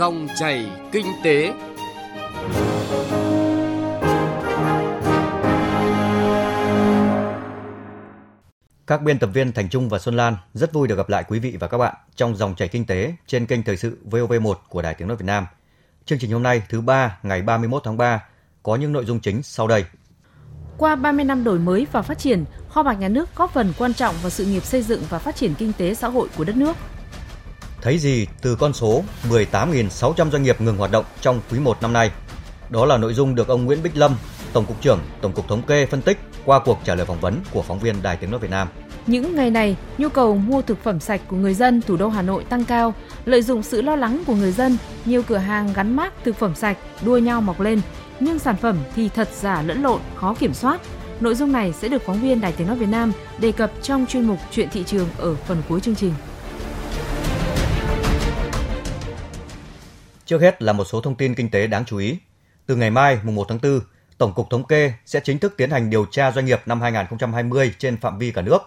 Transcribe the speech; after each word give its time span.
Dòng 0.00 0.28
chảy 0.36 0.70
kinh 0.92 1.06
tế. 1.24 1.52
Các 8.86 9.02
biên 9.02 9.18
tập 9.18 9.30
viên 9.34 9.52
Thành 9.52 9.68
Trung 9.68 9.88
và 9.88 9.98
Xuân 9.98 10.16
Lan 10.16 10.36
rất 10.54 10.72
vui 10.72 10.88
được 10.88 10.96
gặp 10.96 11.08
lại 11.08 11.24
quý 11.28 11.38
vị 11.38 11.56
và 11.60 11.68
các 11.68 11.78
bạn 11.78 11.94
trong 12.16 12.36
dòng 12.36 12.54
chảy 12.54 12.68
kinh 12.68 12.86
tế 12.86 13.14
trên 13.26 13.46
kênh 13.46 13.62
thời 13.62 13.76
sự 13.76 13.98
VOV1 14.10 14.54
của 14.68 14.82
Đài 14.82 14.94
Tiếng 14.94 15.08
nói 15.08 15.16
Việt 15.16 15.26
Nam. 15.26 15.46
Chương 16.04 16.18
trình 16.18 16.32
hôm 16.32 16.42
nay 16.42 16.62
thứ 16.68 16.80
ba 16.80 17.18
ngày 17.22 17.42
31 17.42 17.82
tháng 17.84 17.96
3 17.96 18.24
có 18.62 18.76
những 18.76 18.92
nội 18.92 19.04
dung 19.04 19.20
chính 19.20 19.42
sau 19.42 19.68
đây. 19.68 19.84
Qua 20.78 20.96
30 20.96 21.24
năm 21.24 21.44
đổi 21.44 21.58
mới 21.58 21.86
và 21.92 22.02
phát 22.02 22.18
triển, 22.18 22.44
kho 22.68 22.82
bạc 22.82 22.94
nhà 22.94 23.08
nước 23.08 23.36
góp 23.36 23.52
phần 23.52 23.72
quan 23.78 23.94
trọng 23.94 24.14
vào 24.22 24.30
sự 24.30 24.44
nghiệp 24.44 24.64
xây 24.64 24.82
dựng 24.82 25.02
và 25.08 25.18
phát 25.18 25.36
triển 25.36 25.54
kinh 25.54 25.72
tế 25.72 25.94
xã 25.94 26.08
hội 26.08 26.28
của 26.36 26.44
đất 26.44 26.56
nước. 26.56 26.76
Thấy 27.82 27.98
gì 27.98 28.26
từ 28.42 28.56
con 28.56 28.72
số 28.72 29.02
18.600 29.30 30.30
doanh 30.30 30.42
nghiệp 30.42 30.60
ngừng 30.60 30.76
hoạt 30.76 30.90
động 30.90 31.04
trong 31.20 31.40
quý 31.50 31.58
1 31.58 31.82
năm 31.82 31.92
nay? 31.92 32.10
Đó 32.70 32.86
là 32.86 32.96
nội 32.96 33.14
dung 33.14 33.34
được 33.34 33.48
ông 33.48 33.64
Nguyễn 33.64 33.82
Bích 33.82 33.96
Lâm, 33.96 34.16
Tổng 34.52 34.66
cục 34.66 34.80
trưởng 34.80 34.98
Tổng 35.20 35.32
cục 35.32 35.48
Thống 35.48 35.62
kê 35.62 35.86
phân 35.86 36.02
tích 36.02 36.18
qua 36.44 36.60
cuộc 36.64 36.78
trả 36.84 36.94
lời 36.94 37.06
phỏng 37.06 37.20
vấn 37.20 37.40
của 37.52 37.62
phóng 37.62 37.78
viên 37.78 38.02
Đài 38.02 38.16
Tiếng 38.16 38.30
nói 38.30 38.40
Việt 38.40 38.50
Nam. 38.50 38.68
Những 39.06 39.36
ngày 39.36 39.50
này, 39.50 39.76
nhu 39.98 40.08
cầu 40.08 40.36
mua 40.36 40.62
thực 40.62 40.82
phẩm 40.82 41.00
sạch 41.00 41.20
của 41.28 41.36
người 41.36 41.54
dân 41.54 41.80
thủ 41.82 41.96
đô 41.96 42.08
Hà 42.08 42.22
Nội 42.22 42.44
tăng 42.44 42.64
cao. 42.64 42.94
Lợi 43.24 43.42
dụng 43.42 43.62
sự 43.62 43.82
lo 43.82 43.96
lắng 43.96 44.22
của 44.26 44.34
người 44.34 44.52
dân, 44.52 44.76
nhiều 45.04 45.22
cửa 45.22 45.36
hàng 45.36 45.72
gắn 45.74 45.96
mát 45.96 46.12
thực 46.24 46.36
phẩm 46.36 46.54
sạch 46.54 46.76
đua 47.04 47.18
nhau 47.18 47.40
mọc 47.40 47.60
lên, 47.60 47.80
nhưng 48.20 48.38
sản 48.38 48.56
phẩm 48.56 48.76
thì 48.96 49.08
thật 49.08 49.28
giả 49.34 49.62
lẫn 49.62 49.82
lộn, 49.82 50.00
khó 50.14 50.34
kiểm 50.34 50.54
soát. 50.54 50.80
Nội 51.20 51.34
dung 51.34 51.52
này 51.52 51.72
sẽ 51.72 51.88
được 51.88 52.02
phóng 52.06 52.20
viên 52.20 52.40
Đài 52.40 52.52
Tiếng 52.52 52.66
nói 52.66 52.76
Việt 52.76 52.88
Nam 52.88 53.12
đề 53.38 53.52
cập 53.52 53.70
trong 53.82 54.06
chuyên 54.06 54.24
mục 54.24 54.38
Chuyện 54.50 54.68
thị 54.72 54.84
trường 54.86 55.08
ở 55.18 55.34
phần 55.34 55.62
cuối 55.68 55.80
chương 55.80 55.94
trình. 55.94 56.12
Trước 60.30 60.42
hết 60.42 60.62
là 60.62 60.72
một 60.72 60.84
số 60.84 61.00
thông 61.00 61.14
tin 61.14 61.34
kinh 61.34 61.50
tế 61.50 61.66
đáng 61.66 61.84
chú 61.84 61.96
ý. 61.96 62.18
Từ 62.66 62.76
ngày 62.76 62.90
mai, 62.90 63.18
mùng 63.22 63.34
1 63.34 63.46
tháng 63.48 63.58
4, 63.62 63.80
Tổng 64.18 64.32
cục 64.34 64.50
Thống 64.50 64.64
kê 64.64 64.92
sẽ 65.06 65.20
chính 65.24 65.38
thức 65.38 65.54
tiến 65.56 65.70
hành 65.70 65.90
điều 65.90 66.04
tra 66.04 66.32
doanh 66.32 66.44
nghiệp 66.44 66.60
năm 66.66 66.80
2020 66.80 67.74
trên 67.78 67.96
phạm 67.96 68.18
vi 68.18 68.30
cả 68.30 68.42
nước. 68.42 68.58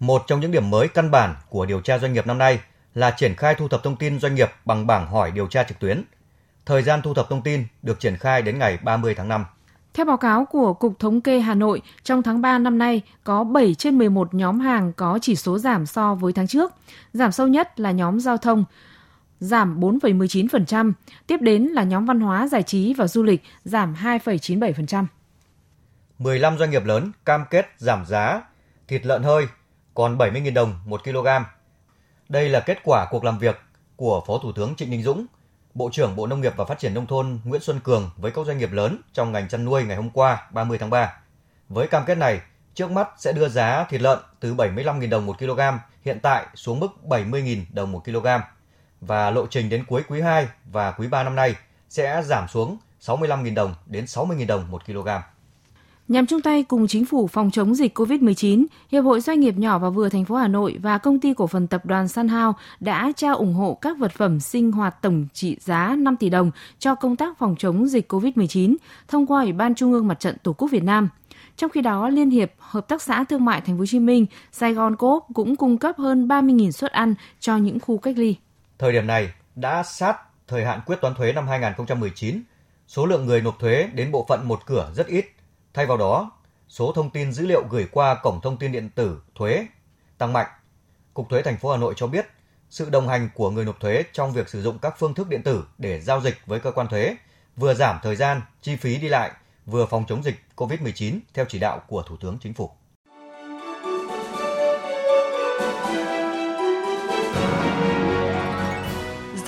Một 0.00 0.22
trong 0.26 0.40
những 0.40 0.52
điểm 0.52 0.70
mới 0.70 0.88
căn 0.88 1.10
bản 1.10 1.34
của 1.48 1.66
điều 1.66 1.80
tra 1.80 1.98
doanh 1.98 2.12
nghiệp 2.12 2.26
năm 2.26 2.38
nay 2.38 2.60
là 2.94 3.10
triển 3.10 3.34
khai 3.34 3.54
thu 3.54 3.68
thập 3.68 3.82
thông 3.82 3.96
tin 3.96 4.20
doanh 4.20 4.34
nghiệp 4.34 4.50
bằng 4.64 4.86
bảng 4.86 5.06
hỏi 5.06 5.30
điều 5.30 5.46
tra 5.46 5.62
trực 5.62 5.78
tuyến. 5.78 6.02
Thời 6.66 6.82
gian 6.82 7.02
thu 7.02 7.14
thập 7.14 7.28
thông 7.30 7.42
tin 7.42 7.64
được 7.82 8.00
triển 8.00 8.16
khai 8.16 8.42
đến 8.42 8.58
ngày 8.58 8.78
30 8.82 9.14
tháng 9.14 9.28
5. 9.28 9.44
Theo 9.94 10.06
báo 10.06 10.16
cáo 10.16 10.44
của 10.44 10.72
Cục 10.74 10.98
Thống 10.98 11.20
kê 11.20 11.40
Hà 11.40 11.54
Nội, 11.54 11.82
trong 12.04 12.22
tháng 12.22 12.40
3 12.40 12.58
năm 12.58 12.78
nay 12.78 13.02
có 13.24 13.44
7 13.44 13.74
trên 13.74 13.98
11 13.98 14.34
nhóm 14.34 14.60
hàng 14.60 14.92
có 14.92 15.18
chỉ 15.22 15.36
số 15.36 15.58
giảm 15.58 15.86
so 15.86 16.14
với 16.14 16.32
tháng 16.32 16.46
trước. 16.46 16.72
Giảm 17.12 17.32
sâu 17.32 17.48
nhất 17.48 17.80
là 17.80 17.90
nhóm 17.90 18.20
giao 18.20 18.36
thông, 18.36 18.64
giảm 19.40 19.80
4,19%, 19.80 20.92
tiếp 21.26 21.36
đến 21.40 21.62
là 21.64 21.82
nhóm 21.82 22.04
văn 22.04 22.20
hóa, 22.20 22.48
giải 22.48 22.62
trí 22.62 22.94
và 22.94 23.06
du 23.06 23.22
lịch 23.22 23.42
giảm 23.64 23.94
2,97%. 23.94 25.04
15 26.18 26.58
doanh 26.58 26.70
nghiệp 26.70 26.84
lớn 26.84 27.12
cam 27.24 27.44
kết 27.50 27.66
giảm 27.78 28.06
giá 28.06 28.42
thịt 28.88 29.06
lợn 29.06 29.22
hơi 29.22 29.46
còn 29.94 30.18
70.000 30.18 30.54
đồng 30.54 30.74
1 30.84 31.04
kg. 31.04 31.26
Đây 32.28 32.48
là 32.48 32.60
kết 32.60 32.78
quả 32.84 33.06
cuộc 33.10 33.24
làm 33.24 33.38
việc 33.38 33.60
của 33.96 34.22
Phó 34.26 34.38
Thủ 34.38 34.52
tướng 34.52 34.74
Trịnh 34.74 34.90
Đình 34.90 35.02
Dũng, 35.02 35.26
Bộ 35.74 35.90
trưởng 35.92 36.16
Bộ 36.16 36.26
Nông 36.26 36.40
nghiệp 36.40 36.52
và 36.56 36.64
Phát 36.64 36.78
triển 36.78 36.94
Nông 36.94 37.06
thôn 37.06 37.38
Nguyễn 37.44 37.60
Xuân 37.60 37.80
Cường 37.80 38.10
với 38.16 38.30
các 38.30 38.46
doanh 38.46 38.58
nghiệp 38.58 38.72
lớn 38.72 39.00
trong 39.12 39.32
ngành 39.32 39.48
chăn 39.48 39.64
nuôi 39.64 39.84
ngày 39.84 39.96
hôm 39.96 40.10
qua 40.10 40.48
30 40.50 40.78
tháng 40.78 40.90
3. 40.90 41.12
Với 41.68 41.86
cam 41.86 42.04
kết 42.06 42.18
này, 42.18 42.40
trước 42.74 42.90
mắt 42.90 43.08
sẽ 43.18 43.32
đưa 43.32 43.48
giá 43.48 43.84
thịt 43.84 44.00
lợn 44.00 44.18
từ 44.40 44.54
75.000 44.54 45.10
đồng 45.10 45.26
1 45.26 45.38
kg 45.38 45.60
hiện 46.04 46.18
tại 46.22 46.46
xuống 46.54 46.80
mức 46.80 46.88
70.000 47.08 47.64
đồng 47.72 47.92
1 47.92 48.04
kg 48.04 48.26
và 49.00 49.30
lộ 49.30 49.46
trình 49.46 49.68
đến 49.68 49.84
cuối 49.88 50.02
quý 50.08 50.20
2 50.20 50.48
và 50.72 50.90
quý 50.92 51.08
3 51.08 51.22
năm 51.22 51.34
nay 51.34 51.54
sẽ 51.88 52.22
giảm 52.24 52.48
xuống 52.48 52.78
65.000 53.00 53.54
đồng 53.54 53.74
đến 53.86 54.04
60.000 54.04 54.46
đồng 54.46 54.70
1 54.70 54.86
kg. 54.86 55.08
Nhằm 56.08 56.26
chung 56.26 56.40
tay 56.40 56.62
cùng 56.62 56.86
chính 56.86 57.04
phủ 57.04 57.26
phòng 57.26 57.50
chống 57.50 57.74
dịch 57.74 57.98
COVID-19, 57.98 58.66
Hiệp 58.92 59.04
hội 59.04 59.20
Doanh 59.20 59.40
nghiệp 59.40 59.54
nhỏ 59.58 59.78
và 59.78 59.90
vừa 59.90 60.08
thành 60.08 60.24
phố 60.24 60.34
Hà 60.34 60.48
Nội 60.48 60.78
và 60.82 60.98
công 60.98 61.20
ty 61.20 61.34
cổ 61.34 61.46
phần 61.46 61.66
tập 61.66 61.86
đoàn 61.86 62.08
Sunhouse 62.08 62.58
đã 62.80 63.12
trao 63.16 63.36
ủng 63.36 63.54
hộ 63.54 63.78
các 63.80 63.98
vật 63.98 64.12
phẩm 64.12 64.40
sinh 64.40 64.72
hoạt 64.72 65.02
tổng 65.02 65.26
trị 65.32 65.56
giá 65.60 65.96
5 65.98 66.16
tỷ 66.16 66.30
đồng 66.30 66.50
cho 66.78 66.94
công 66.94 67.16
tác 67.16 67.38
phòng 67.38 67.54
chống 67.58 67.86
dịch 67.86 68.12
COVID-19 68.12 68.76
thông 69.08 69.26
qua 69.26 69.42
Ủy 69.42 69.52
ban 69.52 69.74
Trung 69.74 69.92
ương 69.92 70.08
Mặt 70.08 70.20
trận 70.20 70.36
Tổ 70.42 70.52
quốc 70.52 70.68
Việt 70.68 70.82
Nam. 70.82 71.08
Trong 71.56 71.70
khi 71.70 71.80
đó, 71.80 72.08
Liên 72.08 72.30
hiệp 72.30 72.52
Hợp 72.58 72.88
tác 72.88 73.02
xã 73.02 73.24
Thương 73.24 73.44
mại 73.44 73.60
Thành 73.60 73.76
phố 73.76 73.80
Hồ 73.80 73.86
Chí 73.86 73.98
Minh, 73.98 74.26
Sài 74.52 74.74
Gòn 74.74 74.96
Coop 74.96 75.22
cũng 75.34 75.56
cung 75.56 75.78
cấp 75.78 75.98
hơn 75.98 76.28
30.000 76.28 76.70
suất 76.70 76.92
ăn 76.92 77.14
cho 77.40 77.56
những 77.56 77.80
khu 77.80 77.98
cách 77.98 78.18
ly. 78.18 78.36
Thời 78.80 78.92
điểm 78.92 79.06
này 79.06 79.32
đã 79.54 79.82
sát 79.82 80.16
thời 80.48 80.64
hạn 80.64 80.80
quyết 80.86 80.96
toán 81.00 81.14
thuế 81.14 81.32
năm 81.32 81.48
2019, 81.48 82.42
số 82.86 83.06
lượng 83.06 83.26
người 83.26 83.40
nộp 83.40 83.58
thuế 83.58 83.88
đến 83.94 84.12
bộ 84.12 84.26
phận 84.28 84.48
một 84.48 84.66
cửa 84.66 84.92
rất 84.94 85.06
ít. 85.06 85.26
Thay 85.74 85.86
vào 85.86 85.96
đó, 85.96 86.30
số 86.68 86.92
thông 86.92 87.10
tin 87.10 87.32
dữ 87.32 87.46
liệu 87.46 87.64
gửi 87.70 87.88
qua 87.92 88.14
cổng 88.14 88.40
thông 88.40 88.56
tin 88.56 88.72
điện 88.72 88.90
tử 88.94 89.22
thuế 89.34 89.66
tăng 90.18 90.32
mạnh. 90.32 90.46
Cục 91.14 91.28
thuế 91.28 91.42
thành 91.42 91.56
phố 91.58 91.70
Hà 91.70 91.76
Nội 91.76 91.94
cho 91.96 92.06
biết, 92.06 92.26
sự 92.70 92.90
đồng 92.90 93.08
hành 93.08 93.28
của 93.34 93.50
người 93.50 93.64
nộp 93.64 93.80
thuế 93.80 94.04
trong 94.12 94.32
việc 94.32 94.48
sử 94.48 94.62
dụng 94.62 94.78
các 94.78 94.94
phương 94.98 95.14
thức 95.14 95.28
điện 95.28 95.42
tử 95.42 95.64
để 95.78 96.00
giao 96.00 96.20
dịch 96.20 96.46
với 96.46 96.60
cơ 96.60 96.72
quan 96.72 96.88
thuế 96.88 97.16
vừa 97.56 97.74
giảm 97.74 97.98
thời 98.02 98.16
gian, 98.16 98.40
chi 98.62 98.76
phí 98.76 98.96
đi 98.96 99.08
lại, 99.08 99.30
vừa 99.66 99.86
phòng 99.86 100.04
chống 100.08 100.22
dịch 100.22 100.40
COVID-19 100.56 101.18
theo 101.34 101.44
chỉ 101.48 101.58
đạo 101.58 101.82
của 101.86 102.02
Thủ 102.02 102.16
tướng 102.16 102.38
Chính 102.40 102.54
phủ. 102.54 102.70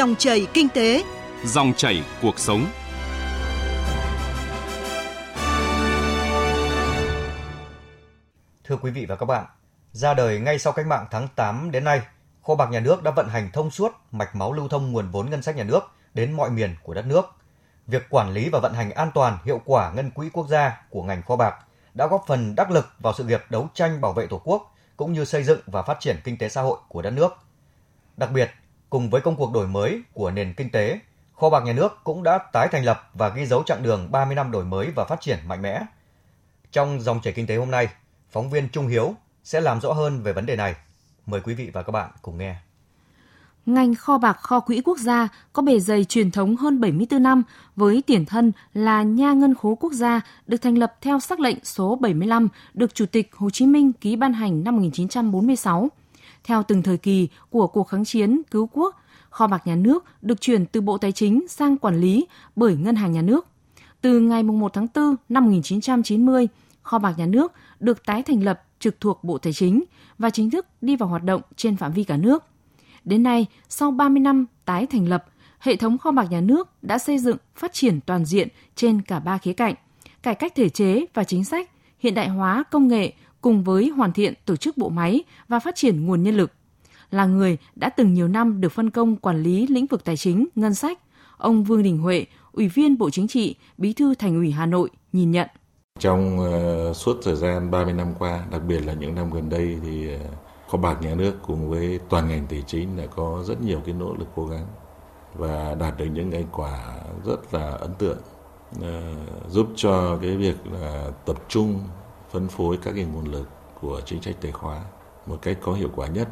Dòng 0.03 0.17
chảy 0.17 0.47
kinh 0.55 0.69
tế, 0.69 1.05
Dòng 1.45 1.73
chảy 1.77 2.05
cuộc 2.23 2.39
sống. 2.39 2.67
Thưa 8.65 8.77
quý 8.77 8.91
vị 8.91 9.07
và 9.07 9.17
các 9.17 9.27
bạn, 9.27 9.45
ra 9.93 10.15
đời 10.15 10.41
ngay 10.41 10.59
sau 10.59 10.73
cách 10.73 10.87
mạng 10.87 11.07
tháng 11.11 11.29
8 11.37 11.71
đến 11.71 11.85
nay, 11.85 12.01
kho 12.43 12.55
bạc 12.55 12.71
nhà 12.71 12.81
nước 12.81 13.03
đã 13.03 13.11
vận 13.11 13.29
hành 13.29 13.51
thông 13.53 13.71
suốt 13.71 13.93
mạch 14.13 14.37
máu 14.37 14.53
lưu 14.53 14.69
thông 14.69 14.93
nguồn 14.93 15.11
vốn 15.11 15.31
ngân 15.31 15.43
sách 15.43 15.57
nhà 15.57 15.65
nước 15.65 15.81
đến 16.15 16.33
mọi 16.33 16.51
miền 16.51 16.77
của 16.83 16.95
đất 16.95 17.07
nước. 17.07 17.25
Việc 17.87 18.03
quản 18.11 18.33
lý 18.33 18.49
và 18.53 18.59
vận 18.63 18.75
hành 18.75 18.91
an 18.91 19.11
toàn, 19.15 19.39
hiệu 19.45 19.61
quả 19.65 19.93
ngân 19.93 20.11
quỹ 20.11 20.31
quốc 20.33 20.49
gia 20.49 20.83
của 20.91 21.03
ngành 21.03 21.23
kho 21.23 21.37
bạc 21.37 21.55
đã 21.95 22.07
góp 22.07 22.25
phần 22.27 22.55
đắc 22.55 22.71
lực 22.71 22.87
vào 22.99 23.13
sự 23.13 23.25
nghiệp 23.25 23.43
đấu 23.51 23.69
tranh 23.75 24.01
bảo 24.01 24.13
vệ 24.13 24.27
Tổ 24.27 24.41
quốc 24.45 24.75
cũng 24.97 25.13
như 25.13 25.25
xây 25.25 25.43
dựng 25.43 25.61
và 25.67 25.83
phát 25.83 26.01
triển 26.01 26.17
kinh 26.25 26.39
tế 26.39 26.49
xã 26.49 26.63
hội 26.63 26.79
của 26.89 27.03
đất 27.03 27.11
nước. 27.11 27.33
Đặc 28.17 28.31
biệt, 28.33 28.51
cùng 28.93 29.11
với 29.11 29.21
công 29.21 29.37
cuộc 29.37 29.53
đổi 29.53 29.67
mới 29.67 30.03
của 30.13 30.31
nền 30.31 30.55
kinh 30.57 30.71
tế, 30.71 31.01
kho 31.33 31.51
bạc 31.51 31.61
nhà 31.65 31.73
nước 31.73 32.01
cũng 32.05 32.23
đã 32.23 32.39
tái 32.53 32.69
thành 32.73 32.85
lập 32.85 33.11
và 33.15 33.29
ghi 33.29 33.47
dấu 33.47 33.63
chặng 33.63 33.83
đường 33.83 34.09
30 34.13 34.35
năm 34.35 34.51
đổi 34.51 34.65
mới 34.65 34.91
và 34.97 35.05
phát 35.05 35.21
triển 35.21 35.39
mạnh 35.49 35.63
mẽ. 35.63 35.83
Trong 36.73 37.01
dòng 37.01 37.21
chảy 37.21 37.33
kinh 37.33 37.47
tế 37.47 37.57
hôm 37.57 37.71
nay, 37.71 37.89
phóng 38.31 38.51
viên 38.51 38.69
Trung 38.69 38.87
Hiếu 38.87 39.15
sẽ 39.45 39.61
làm 39.61 39.81
rõ 39.81 39.93
hơn 39.93 40.23
về 40.23 40.33
vấn 40.33 40.47
đề 40.47 40.57
này. 40.57 40.75
Mời 41.27 41.41
quý 41.41 41.55
vị 41.55 41.71
và 41.73 41.83
các 41.83 41.91
bạn 41.91 42.11
cùng 42.23 42.39
nghe. 42.39 42.57
Ngành 43.67 43.95
kho 43.95 44.19
bạc 44.19 44.33
kho 44.33 44.61
quỹ 44.61 44.81
quốc 44.85 44.99
gia 44.99 45.29
có 45.53 45.63
bề 45.63 45.81
dày 45.81 46.05
truyền 46.05 46.31
thống 46.31 46.57
hơn 46.57 46.81
74 46.81 47.23
năm 47.23 47.43
với 47.77 48.03
tiền 48.07 48.25
thân 48.25 48.53
là 48.75 49.03
Nha 49.03 49.33
Ngân 49.33 49.55
khố 49.55 49.75
Quốc 49.75 49.93
gia 49.93 50.21
được 50.47 50.59
thành 50.59 50.79
lập 50.79 50.95
theo 51.01 51.21
sắc 51.21 51.41
lệnh 51.41 51.65
số 51.65 51.97
75 51.97 52.49
được 52.75 52.95
Chủ 52.95 53.07
tịch 53.07 53.31
Hồ 53.35 53.51
Chí 53.51 53.67
Minh 53.67 53.93
ký 53.93 54.17
ban 54.17 54.33
hành 54.33 54.65
năm 54.65 54.77
1946. 54.77 55.89
Theo 56.45 56.63
từng 56.63 56.83
thời 56.83 56.97
kỳ 56.97 57.29
của 57.51 57.67
cuộc 57.67 57.85
kháng 57.85 58.05
chiến 58.05 58.43
cứu 58.51 58.69
quốc, 58.73 58.97
kho 59.31 59.47
bạc 59.47 59.67
nhà 59.67 59.77
nước 59.77 60.05
được 60.23 60.41
chuyển 60.41 60.67
từ 60.67 60.81
Bộ 60.81 60.99
Tài 60.99 61.13
chính 61.13 61.49
sang 61.49 61.79
quản 61.79 62.01
lý 62.01 62.27
bởi 62.57 62.77
Ngân 62.77 62.97
hàng 62.97 63.13
Nhà 63.13 63.23
nước. 63.23 63.47
Từ 64.01 64.21
ngày 64.21 64.43
1 64.43 64.73
tháng 64.73 64.87
4 64.95 65.17
năm 65.29 65.45
1990, 65.45 66.49
kho 66.83 66.99
bạc 66.99 67.15
nhà 67.19 67.27
nước 67.27 67.53
được 67.81 68.07
tái 68.07 68.23
thành 68.23 68.45
lập 68.45 68.63
trực 68.79 69.01
thuộc 69.01 69.25
Bộ 69.25 69.39
Tài 69.39 69.53
chính 69.53 69.85
và 70.19 70.31
chính 70.31 70.51
thức 70.51 70.67
đi 70.81 70.97
vào 70.97 71.09
hoạt 71.09 71.25
động 71.25 71.43
trên 71.57 71.77
phạm 71.77 71.93
vi 71.93 72.05
cả 72.05 72.17
nước. 72.17 72.45
Đến 73.05 73.23
nay, 73.23 73.47
sau 73.69 73.91
30 73.91 74.21
năm 74.21 74.47
tái 74.65 74.87
thành 74.87 75.09
lập, 75.09 75.25
hệ 75.59 75.77
thống 75.77 75.99
kho 75.99 76.11
bạc 76.11 76.27
nhà 76.31 76.41
nước 76.41 76.69
đã 76.83 76.99
xây 76.99 77.19
dựng 77.19 77.37
phát 77.57 77.73
triển 77.73 78.01
toàn 78.01 78.25
diện 78.25 78.49
trên 78.77 79.03
cả 79.03 79.21
ba 79.21 79.39
khía 79.39 79.53
cạnh, 79.53 79.75
cải 80.23 80.35
cách 80.35 80.55
thể 80.55 80.69
chế 80.69 81.05
và 81.15 81.25
chính 81.25 81.45
sách, 81.45 81.71
hiện 81.99 82.15
đại 82.15 82.29
hóa 82.29 82.65
công 82.71 82.89
nghệ 82.89 83.13
cùng 83.43 83.65
với 83.65 83.89
hoàn 83.89 84.13
thiện 84.13 84.35
tổ 84.45 84.57
chức 84.57 84.77
bộ 84.77 84.89
máy 84.89 85.23
và 85.49 85.59
phát 85.59 85.77
triển 85.77 86.07
nguồn 86.07 86.23
nhân 86.23 86.37
lực. 86.37 86.53
Là 87.11 87.27
người 87.27 87.57
đã 87.77 87.89
từng 87.89 88.15
nhiều 88.15 88.29
năm 88.29 88.61
được 88.61 88.73
phân 88.73 88.91
công 88.91 89.17
quản 89.17 89.43
lý 89.43 89.67
lĩnh 89.67 89.87
vực 89.87 90.05
tài 90.05 90.17
chính, 90.17 90.49
ngân 90.55 90.75
sách, 90.75 90.99
ông 91.37 91.65
Vương 91.65 91.83
Đình 91.83 91.99
Huệ, 91.99 92.27
Ủy 92.53 92.69
viên 92.69 92.99
Bộ 92.99 93.11
Chính 93.11 93.29
trị, 93.29 93.57
Bí 93.79 93.93
thư 93.93 94.15
Thành 94.15 94.35
ủy 94.37 94.51
Hà 94.51 94.67
Nội 94.67 94.91
nhìn 95.13 95.31
nhận. 95.31 95.49
Trong 95.99 96.39
uh, 96.39 96.97
suốt 96.97 97.17
thời 97.23 97.37
gian 97.37 97.71
30 97.71 97.95
năm 97.95 98.15
qua, 98.19 98.45
đặc 98.51 98.63
biệt 98.69 98.81
là 98.87 98.93
những 98.93 99.15
năm 99.15 99.31
gần 99.31 99.49
đây 99.49 99.79
thì 99.83 100.15
uh, 100.15 100.21
kho 100.69 100.79
bạc 100.79 101.03
nhà 101.03 101.15
nước 101.15 101.35
cùng 101.47 101.71
với 101.71 102.01
toàn 102.09 102.29
ngành 102.29 102.47
tài 102.47 102.63
chính 102.67 102.97
đã 102.97 103.07
có 103.17 103.43
rất 103.47 103.63
nhiều 103.63 103.81
cái 103.85 103.95
nỗ 103.95 104.15
lực 104.15 104.29
cố 104.37 104.47
gắng 104.47 104.67
và 105.35 105.75
đạt 105.75 105.99
được 105.99 106.07
những 106.13 106.31
thành 106.31 106.47
quả 106.53 106.97
rất 107.25 107.55
là 107.55 107.71
ấn 107.71 107.95
tượng 107.95 108.19
uh, 108.79 108.85
giúp 109.49 109.67
cho 109.77 110.19
cái 110.23 110.37
việc 110.37 110.57
là 110.73 111.11
tập 111.27 111.37
trung 111.49 111.81
phân 112.33 112.49
phối 112.49 112.77
các 112.83 112.93
cái 112.97 113.05
nguồn 113.05 113.33
lực 113.33 113.49
của 113.81 114.01
chính 114.07 114.23
sách 114.23 114.37
tài 114.41 114.53
khóa 114.53 114.81
một 115.27 115.39
cách 115.43 115.59
có 115.63 115.73
hiệu 115.73 115.91
quả 115.95 116.07
nhất 116.07 116.29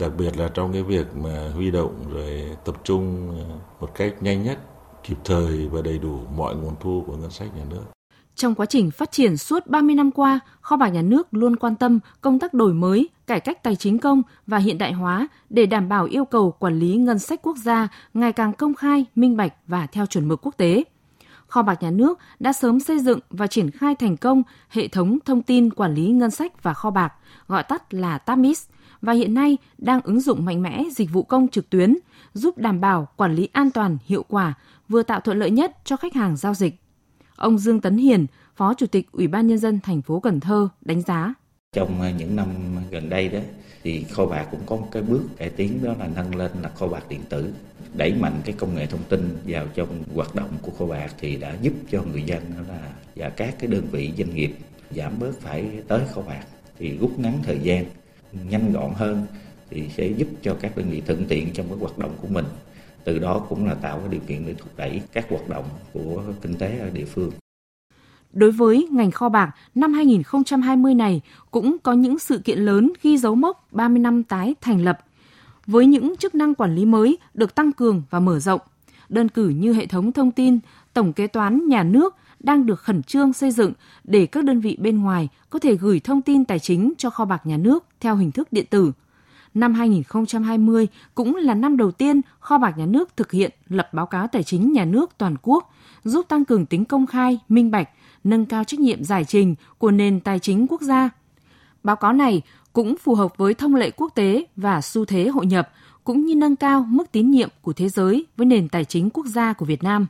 đặc 0.00 0.12
biệt 0.18 0.36
là 0.36 0.48
trong 0.48 0.72
cái 0.72 0.82
việc 0.82 1.16
mà 1.16 1.50
huy 1.54 1.70
động 1.70 1.94
rồi 2.10 2.56
tập 2.64 2.76
trung 2.84 3.34
ờ, 3.38 3.56
một 3.80 3.90
cách 3.94 4.14
nhanh 4.20 4.42
nhất, 4.42 4.58
kịp 5.04 5.16
thời 5.24 5.68
và 5.68 5.82
đầy 5.82 5.98
đủ 5.98 6.20
mọi 6.36 6.56
nguồn 6.56 6.74
thu 6.80 7.04
của 7.06 7.16
ngân 7.16 7.30
sách 7.30 7.56
nhà 7.56 7.64
nước. 7.70 7.82
Trong 8.34 8.54
quá 8.54 8.66
trình 8.66 8.90
phát 8.90 9.12
triển 9.12 9.36
suốt 9.36 9.66
30 9.66 9.94
năm 9.94 10.10
qua, 10.10 10.40
Kho 10.60 10.76
bạc 10.76 10.88
Nhà 10.88 11.02
nước 11.02 11.34
luôn 11.34 11.56
quan 11.56 11.76
tâm 11.76 11.98
công 12.20 12.38
tác 12.38 12.54
đổi 12.54 12.74
mới, 12.74 13.08
cải 13.26 13.40
cách 13.40 13.62
tài 13.62 13.76
chính 13.76 13.98
công 13.98 14.22
và 14.46 14.58
hiện 14.58 14.78
đại 14.78 14.92
hóa 14.92 15.28
để 15.50 15.66
đảm 15.66 15.88
bảo 15.88 16.04
yêu 16.04 16.24
cầu 16.24 16.50
quản 16.50 16.78
lý 16.78 16.96
ngân 16.96 17.18
sách 17.18 17.40
quốc 17.42 17.56
gia 17.56 17.88
ngày 18.14 18.32
càng 18.32 18.52
công 18.52 18.74
khai, 18.74 19.04
minh 19.14 19.36
bạch 19.36 19.52
và 19.66 19.86
theo 19.86 20.06
chuẩn 20.06 20.28
mực 20.28 20.46
quốc 20.46 20.56
tế. 20.56 20.84
Kho 21.52 21.62
bạc 21.62 21.82
Nhà 21.82 21.90
nước 21.90 22.18
đã 22.40 22.52
sớm 22.52 22.80
xây 22.80 22.98
dựng 22.98 23.18
và 23.30 23.46
triển 23.46 23.70
khai 23.70 23.94
thành 23.94 24.16
công 24.16 24.42
hệ 24.68 24.88
thống 24.88 25.18
thông 25.24 25.42
tin 25.42 25.70
quản 25.70 25.94
lý 25.94 26.10
ngân 26.10 26.30
sách 26.30 26.62
và 26.62 26.74
kho 26.74 26.90
bạc, 26.90 27.12
gọi 27.48 27.62
tắt 27.62 27.94
là 27.94 28.18
TAMIS, 28.18 28.64
và 29.02 29.12
hiện 29.12 29.34
nay 29.34 29.58
đang 29.78 30.00
ứng 30.04 30.20
dụng 30.20 30.44
mạnh 30.44 30.62
mẽ 30.62 30.84
dịch 30.96 31.12
vụ 31.12 31.22
công 31.22 31.48
trực 31.48 31.70
tuyến, 31.70 31.96
giúp 32.34 32.58
đảm 32.58 32.80
bảo 32.80 33.08
quản 33.16 33.34
lý 33.34 33.48
an 33.52 33.70
toàn, 33.70 33.98
hiệu 34.06 34.24
quả, 34.28 34.54
vừa 34.88 35.02
tạo 35.02 35.20
thuận 35.20 35.38
lợi 35.38 35.50
nhất 35.50 35.76
cho 35.84 35.96
khách 35.96 36.14
hàng 36.14 36.36
giao 36.36 36.54
dịch. 36.54 36.74
Ông 37.36 37.58
Dương 37.58 37.80
Tấn 37.80 37.96
Hiền, 37.96 38.26
Phó 38.56 38.74
Chủ 38.74 38.86
tịch 38.86 39.12
Ủy 39.12 39.26
ban 39.26 39.46
nhân 39.46 39.58
dân 39.58 39.80
thành 39.80 40.02
phố 40.02 40.20
Cần 40.20 40.40
Thơ 40.40 40.68
đánh 40.80 41.02
giá 41.02 41.34
trong 41.76 42.00
ờ, 42.00 42.10
những 42.18 42.36
năm 42.36 42.48
gần 42.90 43.08
đây 43.08 43.28
đó 43.28 43.38
thì 43.82 44.04
kho 44.10 44.26
bạc 44.26 44.46
cũng 44.50 44.60
có 44.66 44.76
một 44.76 44.88
cái 44.92 45.02
bước 45.02 45.22
cải 45.36 45.50
tiến 45.50 45.84
đó 45.84 45.94
là 45.98 46.08
nâng 46.16 46.34
lên 46.34 46.50
là 46.62 46.68
kho 46.68 46.86
bạc 46.86 47.02
điện 47.08 47.20
tử 47.28 47.52
đẩy 47.96 48.14
mạnh 48.14 48.40
cái 48.44 48.54
công 48.58 48.74
nghệ 48.74 48.86
thông 48.86 49.02
tin 49.08 49.36
vào 49.46 49.66
trong 49.74 50.02
hoạt 50.14 50.34
động 50.34 50.50
của 50.62 50.72
kho 50.78 50.86
bạc 50.86 51.14
thì 51.18 51.36
đã 51.36 51.56
giúp 51.62 51.72
cho 51.90 52.02
người 52.02 52.22
dân 52.22 52.42
là 52.68 52.92
và 53.16 53.28
các 53.28 53.54
cái 53.58 53.70
đơn 53.70 53.86
vị 53.90 54.12
doanh 54.18 54.34
nghiệp 54.34 54.54
giảm 54.90 55.12
bớt 55.18 55.40
phải 55.40 55.70
tới 55.88 56.00
kho 56.14 56.22
bạc 56.22 56.44
thì 56.78 56.98
rút 56.98 57.18
ngắn 57.18 57.38
thời 57.42 57.58
gian 57.58 57.84
nhanh 58.32 58.72
gọn 58.72 58.92
hơn 58.94 59.26
thì 59.70 59.88
sẽ 59.96 60.06
giúp 60.06 60.28
cho 60.42 60.56
các 60.60 60.76
đơn 60.76 60.90
vị 60.90 61.02
thuận 61.06 61.24
tiện 61.28 61.52
trong 61.52 61.68
cái 61.68 61.78
hoạt 61.78 61.98
động 61.98 62.10
của 62.22 62.28
mình. 62.28 62.44
Từ 63.04 63.18
đó 63.18 63.38
cũng 63.48 63.66
là 63.66 63.74
tạo 63.74 63.98
cái 63.98 64.08
điều 64.08 64.20
kiện 64.26 64.46
để 64.46 64.54
thúc 64.54 64.68
đẩy 64.76 65.02
các 65.12 65.26
hoạt 65.30 65.48
động 65.48 65.64
của 65.92 66.22
kinh 66.42 66.54
tế 66.54 66.78
ở 66.78 66.90
địa 66.90 67.04
phương. 67.04 67.30
Đối 68.32 68.50
với 68.50 68.88
ngành 68.92 69.10
kho 69.10 69.28
bạc, 69.28 69.50
năm 69.74 69.92
2020 69.92 70.94
này 70.94 71.20
cũng 71.50 71.76
có 71.82 71.92
những 71.92 72.18
sự 72.18 72.38
kiện 72.38 72.58
lớn 72.58 72.92
ghi 73.02 73.18
dấu 73.18 73.34
mốc 73.34 73.66
30 73.72 73.98
năm 73.98 74.22
tái 74.22 74.54
thành 74.60 74.84
lập, 74.84 74.98
với 75.66 75.86
những 75.86 76.16
chức 76.16 76.34
năng 76.34 76.54
quản 76.54 76.74
lý 76.74 76.84
mới 76.84 77.18
được 77.34 77.54
tăng 77.54 77.72
cường 77.72 78.02
và 78.10 78.20
mở 78.20 78.38
rộng. 78.38 78.60
Đơn 79.08 79.28
cử 79.28 79.48
như 79.48 79.72
hệ 79.72 79.86
thống 79.86 80.12
thông 80.12 80.30
tin, 80.30 80.58
tổng 80.92 81.12
kế 81.12 81.26
toán 81.26 81.68
nhà 81.68 81.82
nước 81.82 82.16
đang 82.40 82.66
được 82.66 82.80
khẩn 82.80 83.02
trương 83.02 83.32
xây 83.32 83.50
dựng 83.50 83.72
để 84.04 84.26
các 84.26 84.44
đơn 84.44 84.60
vị 84.60 84.76
bên 84.80 84.98
ngoài 84.98 85.28
có 85.50 85.58
thể 85.58 85.76
gửi 85.76 86.00
thông 86.00 86.22
tin 86.22 86.44
tài 86.44 86.58
chính 86.58 86.92
cho 86.98 87.10
kho 87.10 87.24
bạc 87.24 87.46
nhà 87.46 87.56
nước 87.56 87.84
theo 88.00 88.16
hình 88.16 88.32
thức 88.32 88.52
điện 88.52 88.66
tử. 88.70 88.92
Năm 89.54 89.74
2020 89.74 90.88
cũng 91.14 91.36
là 91.36 91.54
năm 91.54 91.76
đầu 91.76 91.90
tiên 91.90 92.20
kho 92.40 92.58
bạc 92.58 92.78
nhà 92.78 92.86
nước 92.86 93.16
thực 93.16 93.32
hiện 93.32 93.50
lập 93.68 93.88
báo 93.92 94.06
cáo 94.06 94.26
tài 94.26 94.42
chính 94.42 94.72
nhà 94.72 94.84
nước 94.84 95.10
toàn 95.18 95.36
quốc, 95.42 95.74
giúp 96.04 96.26
tăng 96.28 96.44
cường 96.44 96.66
tính 96.66 96.84
công 96.84 97.06
khai, 97.06 97.38
minh 97.48 97.70
bạch, 97.70 97.88
nâng 98.24 98.46
cao 98.46 98.64
trách 98.64 98.80
nhiệm 98.80 99.04
giải 99.04 99.24
trình 99.24 99.54
của 99.78 99.90
nền 99.90 100.20
tài 100.20 100.38
chính 100.38 100.66
quốc 100.66 100.82
gia. 100.82 101.10
Báo 101.84 101.96
cáo 101.96 102.12
này 102.12 102.42
cũng 102.72 102.94
phù 103.00 103.14
hợp 103.14 103.36
với 103.36 103.54
thông 103.54 103.74
lệ 103.74 103.90
quốc 103.90 104.12
tế 104.14 104.44
và 104.56 104.80
xu 104.80 105.04
thế 105.04 105.28
hội 105.28 105.46
nhập, 105.46 105.68
cũng 106.04 106.26
như 106.26 106.34
nâng 106.34 106.56
cao 106.56 106.84
mức 106.88 107.12
tín 107.12 107.30
nhiệm 107.30 107.48
của 107.62 107.72
thế 107.72 107.88
giới 107.88 108.26
với 108.36 108.46
nền 108.46 108.68
tài 108.68 108.84
chính 108.84 109.10
quốc 109.10 109.26
gia 109.26 109.52
của 109.52 109.64
Việt 109.64 109.82
Nam. 109.82 110.06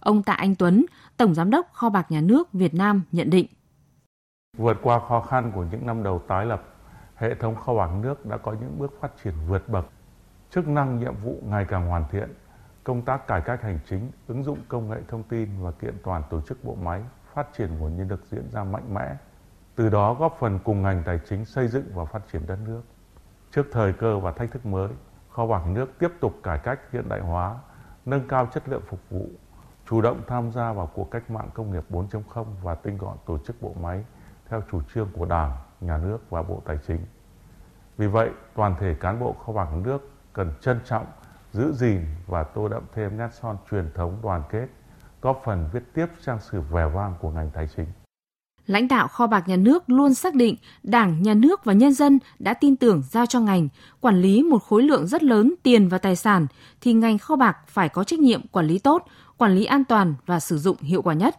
Ông 0.00 0.22
Tạ 0.22 0.32
Anh 0.32 0.54
Tuấn, 0.54 0.86
Tổng 1.16 1.34
Giám 1.34 1.50
đốc 1.50 1.66
Kho 1.72 1.90
bạc 1.90 2.10
Nhà 2.10 2.20
nước 2.20 2.52
Việt 2.52 2.74
Nam 2.74 3.02
nhận 3.12 3.30
định. 3.30 3.46
Vượt 4.56 4.76
qua 4.82 5.00
khó 5.08 5.20
khăn 5.20 5.52
của 5.54 5.64
những 5.70 5.86
năm 5.86 6.02
đầu 6.02 6.22
tái 6.28 6.46
lập, 6.46 6.62
hệ 7.14 7.34
thống 7.34 7.56
kho 7.56 7.74
bạc 7.74 7.90
nước 8.02 8.26
đã 8.26 8.36
có 8.36 8.52
những 8.52 8.78
bước 8.78 8.92
phát 9.00 9.12
triển 9.24 9.34
vượt 9.48 9.68
bậc. 9.68 9.86
Chức 10.50 10.68
năng 10.68 10.98
nhiệm 10.98 11.14
vụ 11.24 11.42
ngày 11.44 11.66
càng 11.68 11.88
hoàn 11.88 12.04
thiện, 12.12 12.28
công 12.84 13.02
tác 13.02 13.26
cải 13.26 13.40
cách 13.40 13.62
hành 13.62 13.78
chính, 13.90 14.10
ứng 14.26 14.44
dụng 14.44 14.58
công 14.68 14.90
nghệ 14.90 14.96
thông 15.08 15.22
tin 15.22 15.48
và 15.60 15.72
kiện 15.72 15.94
toàn 16.04 16.22
tổ 16.30 16.40
chức 16.40 16.64
bộ 16.64 16.74
máy 16.74 17.00
phát 17.34 17.46
triển 17.58 17.78
nguồn 17.78 17.96
nhân 17.96 18.08
lực 18.08 18.24
diễn 18.30 18.50
ra 18.52 18.64
mạnh 18.64 18.94
mẽ, 18.94 19.16
từ 19.74 19.88
đó 19.88 20.14
góp 20.14 20.36
phần 20.40 20.58
cùng 20.64 20.82
ngành 20.82 21.02
tài 21.06 21.20
chính 21.28 21.44
xây 21.44 21.68
dựng 21.68 21.84
và 21.94 22.04
phát 22.04 22.22
triển 22.32 22.46
đất 22.46 22.58
nước. 22.66 22.82
Trước 23.50 23.66
thời 23.72 23.92
cơ 23.92 24.18
và 24.18 24.32
thách 24.32 24.50
thức 24.50 24.66
mới, 24.66 24.88
kho 25.30 25.46
bạc 25.46 25.62
nước 25.66 25.98
tiếp 25.98 26.08
tục 26.20 26.34
cải 26.42 26.58
cách 26.58 26.80
hiện 26.92 27.08
đại 27.08 27.20
hóa, 27.20 27.58
nâng 28.04 28.28
cao 28.28 28.48
chất 28.52 28.68
lượng 28.68 28.82
phục 28.88 29.00
vụ, 29.10 29.26
chủ 29.90 30.00
động 30.00 30.22
tham 30.26 30.52
gia 30.52 30.72
vào 30.72 30.86
cuộc 30.94 31.10
cách 31.10 31.30
mạng 31.30 31.50
công 31.54 31.72
nghiệp 31.72 31.84
4.0 31.90 32.44
và 32.62 32.74
tinh 32.74 32.98
gọn 32.98 33.16
tổ 33.26 33.38
chức 33.38 33.62
bộ 33.62 33.74
máy 33.80 34.04
theo 34.48 34.62
chủ 34.70 34.82
trương 34.94 35.08
của 35.12 35.26
Đảng, 35.26 35.52
Nhà 35.80 35.98
nước 35.98 36.18
và 36.30 36.42
Bộ 36.42 36.62
Tài 36.64 36.78
chính. 36.86 37.00
Vì 37.96 38.06
vậy, 38.06 38.30
toàn 38.54 38.74
thể 38.80 38.94
cán 39.00 39.20
bộ 39.20 39.32
kho 39.32 39.52
bạc 39.52 39.68
nước 39.84 40.10
cần 40.32 40.52
trân 40.60 40.80
trọng, 40.84 41.06
giữ 41.52 41.72
gìn 41.72 42.06
và 42.26 42.42
tô 42.42 42.68
đậm 42.68 42.82
thêm 42.94 43.18
nét 43.18 43.28
son 43.32 43.56
truyền 43.70 43.90
thống 43.94 44.18
đoàn 44.22 44.42
kết 44.50 44.66
góp 45.22 45.42
phần 45.44 45.68
viết 45.72 45.82
tiếp 45.94 46.06
trang 46.24 46.40
sử 46.40 46.60
vẻ 46.60 46.86
vang 46.86 47.14
của 47.20 47.30
ngành 47.30 47.50
tài 47.50 47.68
chính. 47.76 47.86
Lãnh 48.66 48.88
đạo 48.88 49.08
kho 49.08 49.26
bạc 49.26 49.48
nhà 49.48 49.56
nước 49.56 49.84
luôn 49.86 50.14
xác 50.14 50.34
định 50.34 50.56
Đảng, 50.82 51.22
Nhà 51.22 51.34
nước 51.34 51.64
và 51.64 51.72
nhân 51.72 51.92
dân 51.92 52.18
đã 52.38 52.54
tin 52.54 52.76
tưởng 52.76 53.02
giao 53.10 53.26
cho 53.26 53.40
ngành 53.40 53.68
quản 54.00 54.20
lý 54.20 54.42
một 54.42 54.62
khối 54.62 54.82
lượng 54.82 55.06
rất 55.06 55.22
lớn 55.22 55.54
tiền 55.62 55.88
và 55.88 55.98
tài 55.98 56.16
sản 56.16 56.46
thì 56.80 56.92
ngành 56.92 57.18
kho 57.18 57.36
bạc 57.36 57.56
phải 57.68 57.88
có 57.88 58.04
trách 58.04 58.18
nhiệm 58.18 58.46
quản 58.46 58.66
lý 58.66 58.78
tốt, 58.78 59.06
quản 59.36 59.54
lý 59.54 59.64
an 59.64 59.84
toàn 59.84 60.14
và 60.26 60.40
sử 60.40 60.58
dụng 60.58 60.76
hiệu 60.80 61.02
quả 61.02 61.14
nhất. 61.14 61.36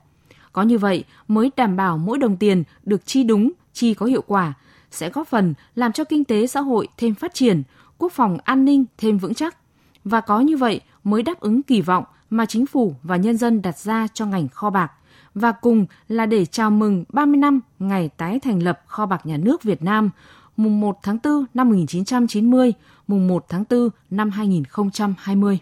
Có 0.53 0.63
như 0.63 0.77
vậy 0.77 1.03
mới 1.27 1.51
đảm 1.57 1.75
bảo 1.75 1.97
mỗi 1.97 2.17
đồng 2.17 2.37
tiền 2.37 2.63
được 2.83 3.05
chi 3.05 3.23
đúng, 3.23 3.51
chi 3.73 3.93
có 3.93 4.05
hiệu 4.05 4.23
quả, 4.27 4.53
sẽ 4.91 5.09
góp 5.09 5.27
phần 5.27 5.53
làm 5.75 5.91
cho 5.91 6.03
kinh 6.03 6.23
tế 6.23 6.47
xã 6.47 6.61
hội 6.61 6.87
thêm 6.97 7.15
phát 7.15 7.33
triển, 7.33 7.63
quốc 7.97 8.11
phòng 8.11 8.37
an 8.43 8.65
ninh 8.65 8.85
thêm 8.97 9.17
vững 9.17 9.33
chắc. 9.33 9.57
Và 10.03 10.21
có 10.21 10.39
như 10.39 10.57
vậy 10.57 10.81
mới 11.03 11.23
đáp 11.23 11.39
ứng 11.39 11.63
kỳ 11.63 11.81
vọng 11.81 12.03
mà 12.29 12.45
chính 12.45 12.65
phủ 12.65 12.95
và 13.03 13.15
nhân 13.17 13.37
dân 13.37 13.61
đặt 13.61 13.77
ra 13.77 14.07
cho 14.13 14.25
ngành 14.25 14.47
kho 14.47 14.69
bạc 14.69 14.91
và 15.35 15.51
cùng 15.51 15.85
là 16.07 16.25
để 16.25 16.45
chào 16.45 16.71
mừng 16.71 17.03
30 17.09 17.37
năm 17.37 17.59
ngày 17.79 18.09
tái 18.17 18.39
thành 18.39 18.63
lập 18.63 18.81
kho 18.85 19.05
bạc 19.05 19.25
nhà 19.25 19.37
nước 19.37 19.63
Việt 19.63 19.83
Nam 19.83 20.09
mùng 20.57 20.81
1 20.81 20.97
tháng 21.03 21.17
4 21.23 21.45
năm 21.53 21.69
1990, 21.69 22.73
mùng 23.07 23.27
1 23.27 23.45
tháng 23.49 23.63
4 23.69 23.89
năm 24.09 24.29
2020. 24.29 25.59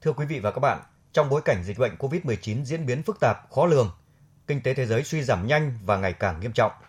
Thưa 0.00 0.12
quý 0.12 0.26
vị 0.26 0.40
và 0.40 0.50
các 0.50 0.60
bạn, 0.60 0.78
trong 1.12 1.28
bối 1.28 1.40
cảnh 1.44 1.62
dịch 1.64 1.78
bệnh 1.78 1.92
COVID-19 1.98 2.64
diễn 2.64 2.86
biến 2.86 3.02
phức 3.02 3.20
tạp, 3.20 3.50
khó 3.50 3.66
lường, 3.66 3.90
kinh 4.46 4.62
tế 4.62 4.74
thế 4.74 4.86
giới 4.86 5.04
suy 5.04 5.22
giảm 5.22 5.46
nhanh 5.46 5.78
và 5.84 5.96
ngày 5.96 6.12
càng 6.12 6.40
nghiêm 6.40 6.52
trọng– 6.52 6.72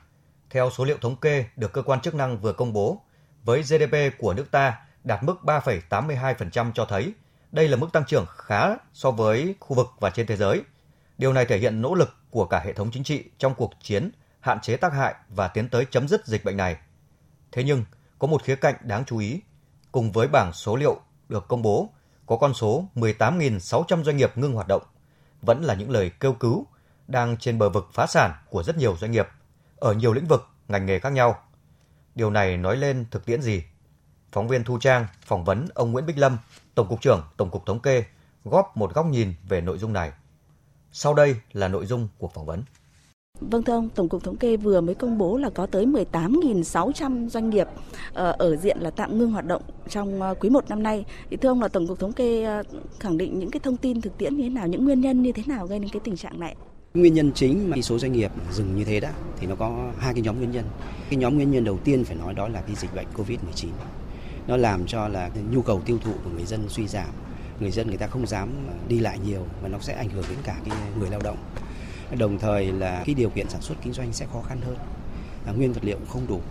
theo 0.50 0.70
số 0.70 0.86
liệu 0.86 0.98
thống 0.98 1.16
kê 1.16 1.46
được 1.56 1.74
cơ 1.74 1.82
quan 1.82 2.02
chức 2.02 2.16
năng 2.16 2.38
vừa 2.38 2.54
công 2.54 2.74
bố, 2.74 3.02
với 3.46 3.62
GDP 3.62 4.18
của 4.18 4.34
nước 4.34 4.52
ta 4.52 4.78
đạt 5.04 5.24
mức 5.24 5.36
3,82% 5.44 6.72
cho 6.72 6.86
thấy 6.86 7.14
đây 7.52 7.68
là 7.68 7.78
mức 7.78 7.88
tăng 7.94 8.06
trưởng 8.06 8.26
khá 8.30 8.76
so 8.94 9.12
với 9.12 9.56
khu 9.60 9.76
vực 9.76 9.88
và 10.00 10.10
trên 10.10 10.28
thế 10.28 10.36
giới. 10.38 10.64
Điều 11.18 11.34
này 11.34 11.46
thể 11.46 11.58
hiện 11.58 11.82
nỗ 11.82 11.96
lực 11.96 12.16
của 12.30 12.46
cả 12.46 12.60
hệ 12.60 12.74
thống 12.74 12.92
chính 12.92 13.04
trị 13.04 13.24
trong 13.38 13.56
cuộc 13.56 13.72
chiến 13.82 14.12
hạn 14.40 14.60
chế 14.62 14.78
tác 14.78 14.94
hại 14.94 15.16
và 15.30 15.48
tiến 15.48 15.70
tới 15.70 15.86
chấm 15.86 16.08
dứt 16.08 16.26
dịch 16.26 16.46
bệnh 16.46 16.58
này. 16.58 16.78
Thế 17.52 17.64
nhưng, 17.64 17.86
có 18.20 18.28
một 18.28 18.44
khía 18.44 18.56
cạnh 18.56 18.76
đáng 18.82 19.06
chú 19.06 19.18
ý. 19.18 19.42
Cùng 19.92 20.12
với 20.12 20.28
bảng 20.28 20.54
số 20.54 20.76
liệu 20.76 21.00
được 21.30 21.48
công 21.48 21.62
bố, 21.62 21.90
có 22.26 22.38
con 22.38 22.54
số 22.54 22.86
18.600 22.96 24.04
doanh 24.04 24.18
nghiệp 24.18 24.38
ngưng 24.38 24.54
hoạt 24.54 24.68
động. 24.68 24.82
Vẫn 25.42 25.64
là 25.64 25.74
những 25.74 25.92
lời 25.92 26.12
kêu 26.20 26.34
cứu 26.34 26.66
đang 27.08 27.38
trên 27.38 27.60
bờ 27.60 27.70
vực 27.70 27.90
phá 27.94 28.08
sản 28.08 28.32
của 28.50 28.64
rất 28.64 28.78
nhiều 28.78 28.98
doanh 29.00 29.12
nghiệp– 29.12 29.28
ở 29.86 29.94
nhiều 29.94 30.14
lĩnh 30.14 30.26
vực, 30.26 30.48
ngành 30.68 30.86
nghề 30.86 31.00
khác 31.00 31.14
nhau. 31.14 31.44
Điều 32.16 32.30
này 32.30 32.58
nói 32.58 32.78
lên 32.78 33.06
thực 33.12 33.26
tiễn 33.26 33.42
gì? 33.42 33.64
Phóng 34.32 34.48
viên 34.48 34.64
Thu 34.64 34.80
Trang 34.80 35.06
phỏng 35.22 35.44
vấn 35.44 35.68
ông 35.74 35.92
Nguyễn 35.92 36.06
Bích 36.06 36.18
Lâm, 36.18 36.38
Tổng 36.76 36.88
cục 36.88 37.02
trưởng 37.02 37.22
Tổng 37.38 37.50
cục 37.50 37.66
Thống 37.66 37.80
kê, 37.80 38.04
góp 38.44 38.78
một 38.78 38.94
góc 38.94 39.06
nhìn 39.06 39.34
về 39.50 39.62
nội 39.62 39.78
dung 39.78 39.94
này. 39.94 40.12
Sau 40.92 41.14
đây 41.14 41.36
là 41.54 41.68
nội 41.68 41.86
dung 41.86 42.08
cuộc 42.18 42.34
phỏng 42.34 42.46
vấn. 42.46 42.64
Vâng 43.40 43.64
thưa 43.64 43.74
ông, 43.74 43.90
Tổng 43.96 44.10
cục 44.10 44.24
Thống 44.24 44.38
kê 44.38 44.58
vừa 44.58 44.82
mới 44.82 44.96
công 44.96 45.18
bố 45.18 45.38
là 45.38 45.50
có 45.50 45.66
tới 45.66 45.86
18.600 45.86 47.30
doanh 47.30 47.50
nghiệp 47.50 47.68
ờ, 48.14 48.36
ở 48.40 48.56
diện 48.56 48.78
là 48.80 48.90
tạm 48.90 49.18
ngưng 49.18 49.32
hoạt 49.32 49.46
động 49.46 49.62
trong 49.90 50.22
ờ, 50.22 50.34
quý 50.40 50.50
1 50.50 50.70
năm 50.70 50.84
nay. 50.84 51.06
Thì 51.30 51.38
thưa 51.38 51.50
ông 51.50 51.62
là 51.62 51.68
Tổng 51.68 51.88
cục 51.88 52.00
Thống 52.00 52.14
kê 52.14 52.44
ờ, 52.44 52.64
khẳng 53.00 53.18
định 53.18 53.40
những 53.40 53.52
cái 53.52 53.60
thông 53.60 53.78
tin 53.78 54.02
thực 54.02 54.18
tiễn 54.18 54.36
như 54.36 54.44
thế 54.44 54.50
nào, 54.50 54.68
những 54.68 54.86
nguyên 54.86 55.02
nhân 55.02 55.22
như 55.22 55.32
thế 55.32 55.44
nào 55.48 55.68
gây 55.68 55.80
nên 55.80 55.90
cái 55.90 56.00
tình 56.04 56.18
trạng 56.18 56.40
này? 56.40 56.56
Nguyên 56.96 57.14
nhân 57.14 57.32
chính 57.36 57.70
mà 57.70 57.78
số 57.82 58.00
doanh 58.00 58.12
nghiệp 58.12 58.32
dừng 58.52 58.76
như 58.76 58.86
thế 58.86 59.00
đó 59.00 59.10
thì 59.38 59.48
nó 59.48 59.56
có 59.56 59.92
hai 60.00 60.14
cái 60.14 60.22
nhóm 60.22 60.38
nguyên 60.38 60.52
nhân. 60.52 60.66
Cái 61.10 61.18
nhóm 61.18 61.36
nguyên 61.36 61.52
nhân 61.52 61.64
đầu 61.64 61.78
tiên 61.78 62.04
phải 62.04 62.16
nói 62.16 62.34
đó 62.34 62.48
là 62.48 62.62
cái 62.62 62.76
dịch 62.76 62.96
bệnh 62.96 63.08
Covid-19. 63.16 63.68
Nó 64.48 64.58
làm 64.58 64.86
cho 64.88 65.08
là 65.08 65.30
nhu 65.52 65.62
cầu 65.62 65.82
tiêu 65.86 65.98
thụ 66.04 66.12
của 66.24 66.30
người 66.30 66.46
dân 66.46 66.70
suy 66.70 66.88
giảm. 66.88 67.10
Người 67.60 67.72
dân 67.72 67.88
người 67.88 67.98
ta 67.98 68.08
không 68.08 68.28
dám 68.28 68.50
à, 68.70 68.74
đi 68.88 69.00
lại 69.00 69.20
nhiều 69.26 69.46
và 69.62 69.70
nó 69.70 69.78
sẽ 69.80 69.94
ảnh 69.94 70.10
hưởng 70.10 70.24
đến 70.30 70.38
cả 70.44 70.56
cái 70.66 70.78
người 71.00 71.10
lao 71.10 71.22
động. 71.24 71.38
Đồng 72.18 72.40
thời 72.40 72.72
là 72.72 73.04
cái 73.06 73.16
điều 73.16 73.30
kiện 73.30 73.50
sản 73.50 73.62
xuất 73.62 73.76
kinh 73.84 73.94
doanh 73.94 74.14
sẽ 74.14 74.26
khó 74.34 74.42
khăn 74.42 74.62
hơn. 74.66 74.78
À, 75.46 75.52
nguyên 75.52 75.74
vật 75.74 75.84
liệu 75.84 75.98
không 76.10 76.28
đủ 76.28 76.42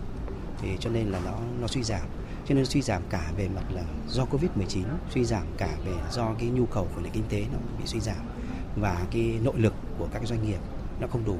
thì 0.61 0.69
cho 0.79 0.89
nên 0.89 1.07
là 1.07 1.19
nó 1.25 1.37
nó 1.61 1.67
suy 1.67 1.83
giảm 1.83 2.07
cho 2.47 2.55
nên 2.55 2.65
suy 2.65 2.81
giảm 2.81 3.01
cả 3.09 3.31
về 3.37 3.47
mặt 3.55 3.63
là 3.73 3.83
do 4.09 4.25
Covid-19, 4.25 4.83
suy 5.09 5.25
giảm 5.25 5.43
cả 5.57 5.69
về 5.85 5.93
do 6.11 6.33
cái 6.39 6.49
nhu 6.49 6.65
cầu 6.65 6.87
của 6.95 7.01
nền 7.01 7.11
kinh 7.11 7.23
tế 7.29 7.45
nó 7.53 7.59
bị 7.79 7.83
suy 7.85 7.99
giảm 7.99 8.34
và 8.75 9.05
cái 9.11 9.39
nội 9.43 9.53
lực 9.57 9.73
của 9.97 10.07
các 10.13 10.21
doanh 10.25 10.47
nghiệp 10.47 10.59
nó 10.99 11.07
không 11.07 11.25
đủ. 11.25 11.37